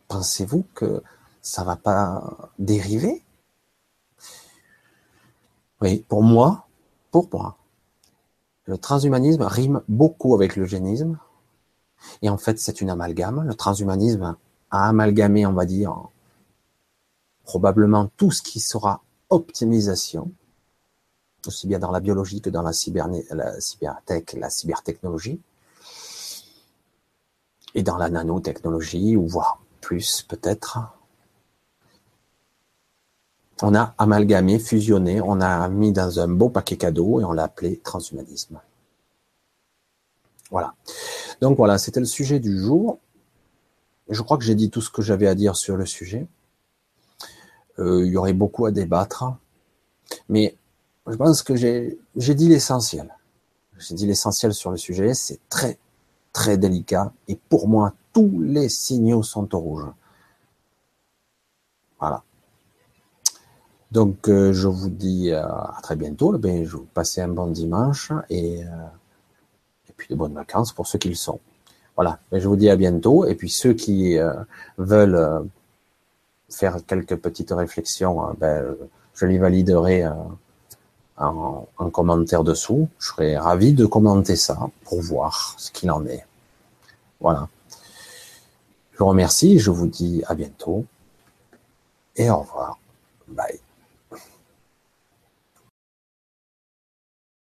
Pensez-vous 0.07 0.65
que 0.73 1.01
ça 1.41 1.63
va 1.63 1.75
pas 1.75 2.51
dériver? 2.59 3.23
Oui, 5.86 6.04
pour 6.10 6.24
moi, 6.24 6.65
pour 7.12 7.30
moi, 7.32 7.58
le 8.63 8.76
transhumanisme 8.76 9.43
rime 9.43 9.84
beaucoup 9.88 10.34
avec 10.34 10.56
l'eugénisme. 10.56 11.19
Et 12.24 12.30
en 12.30 12.39
fait, 12.39 12.58
c'est 12.58 12.82
une 12.82 12.89
amalgame. 12.89 13.43
Le 13.43 13.54
transhumanisme 13.54 14.36
a 14.71 14.89
amalgamé, 14.89 15.45
on 15.45 15.54
va 15.54 15.67
dire, 15.67 15.95
probablement 17.43 18.10
tout 18.17 18.32
ce 18.32 18.41
qui 18.41 18.60
sera 18.60 19.04
optimisation, 19.30 20.32
aussi 21.45 21.67
bien 21.67 21.78
dans 21.78 21.91
la 21.91 22.00
biologie 22.00 22.41
que 22.41 22.50
dans 22.50 22.63
la, 22.63 22.71
la 23.30 23.62
cybertech, 23.62 24.34
la 24.34 24.50
cybertechnologie, 24.50 25.39
et 27.76 27.84
dans 27.84 27.98
la 27.98 28.10
nanotechnologie, 28.10 29.15
ou 29.15 29.28
voire 29.28 29.62
plus 29.82 30.24
peut-être. 30.24 30.80
On 33.62 33.74
a 33.74 33.94
amalgamé, 33.98 34.60
fusionné, 34.60 35.22
on 35.22 35.39
a 35.39 35.68
mis 35.70 35.91
dans 35.91 36.20
un 36.20 36.28
beau 36.28 36.50
paquet 36.50 36.78
cadeau 36.78 37.22
et 37.22 37.24
on 37.24 37.32
l'a 37.32 37.44
appelé 37.44 37.78
transhumanisme. 37.78 38.60
Voilà. 40.52 40.74
Donc 41.41 41.58
voilà, 41.58 41.78
c'était 41.78 42.00
le 42.00 42.06
sujet 42.06 42.39
du 42.39 42.60
jour. 42.60 43.00
Je 44.10 44.22
crois 44.22 44.38
que 44.38 44.44
j'ai 44.44 44.56
dit 44.56 44.70
tout 44.70 44.82
ce 44.82 44.89
que 44.89 45.02
j'avais 45.02 45.28
à 45.28 45.36
dire 45.36 45.56
sur 45.56 45.78
le 45.78 45.86
sujet. 45.86 46.28
Euh, 47.80 48.06
il 48.06 48.12
y 48.12 48.18
aurait 48.18 48.34
beaucoup 48.34 48.65
à 48.65 48.72
débattre, 48.72 49.26
mais 50.30 50.56
je 51.08 51.15
pense 51.15 51.44
que 51.44 51.56
j'ai 51.56 51.98
dit 52.15 52.48
l'essentiel. 52.48 53.13
J'ai 53.78 53.96
dit 53.96 54.06
l'essentiel 54.06 54.54
sur 54.54 54.72
le 54.72 54.78
sujet. 54.78 55.13
C'est 55.13 55.39
très 55.50 55.78
très 56.32 56.58
délicat 56.58 57.13
et 57.28 57.38
pour 57.50 57.68
moi 57.68 57.94
tous 58.12 58.41
les 58.41 58.70
signaux 58.70 59.24
sont 59.24 59.54
au 59.56 59.60
rouge. 59.60 59.86
Voilà. 62.00 62.24
Donc 63.95 64.27
euh, 64.27 64.53
je 64.53 64.67
vous 64.67 64.89
dis 64.89 65.31
euh, 65.31 65.43
à 65.43 65.79
très 65.81 65.95
bientôt. 65.95 66.38
Ben, 66.38 66.65
je 66.65 66.77
vous 66.77 66.88
passe 66.93 67.17
un 67.17 67.29
bon 67.29 67.47
dimanche 67.47 68.12
et, 68.29 68.60
et 68.60 69.93
puis 69.97 70.08
de 70.10 70.15
bonnes 70.15 70.34
vacances 70.34 70.71
pour 70.71 70.86
ceux 70.86 70.99
qui 70.99 71.10
le 71.10 71.15
sont. 71.15 71.39
Voilà. 71.95 72.19
Je 72.31 72.47
vous 72.47 72.58
dis 72.58 72.69
à 72.69 72.75
bientôt. 72.75 73.25
Et 73.25 73.36
puis 73.36 73.49
ceux 73.49 73.73
qui 73.73 74.17
veulent 74.77 75.47
faire 76.49 76.77
quelques 76.86 77.15
petites 77.15 77.51
réflexions, 77.51 78.29
euh, 78.29 78.34
ben, 78.38 78.75
je 79.13 79.25
les 79.25 79.38
validerai 79.38 80.03
euh, 80.03 80.12
en, 81.17 81.67
en, 81.77 81.89
commentaire 81.89 82.43
dessous. 82.43 82.89
Je 82.99 83.08
serai 83.08 83.38
ravi 83.38 83.73
de 83.73 83.86
commenter 83.86 84.36
ça 84.36 84.60
pour 84.84 85.01
voir 85.01 85.55
ce 85.58 85.71
qu'il 85.71 85.91
en 85.91 86.05
est. 86.05 86.25
Voilà. 87.19 87.47
Je 88.93 88.99
vous 88.99 89.08
remercie, 89.08 89.60
je 89.60 89.71
vous 89.71 89.88
dis 89.88 90.23
à 90.27 90.36
bientôt 90.36 90.86
et 92.15 92.29
au 92.29 92.39
revoir. 92.39 92.77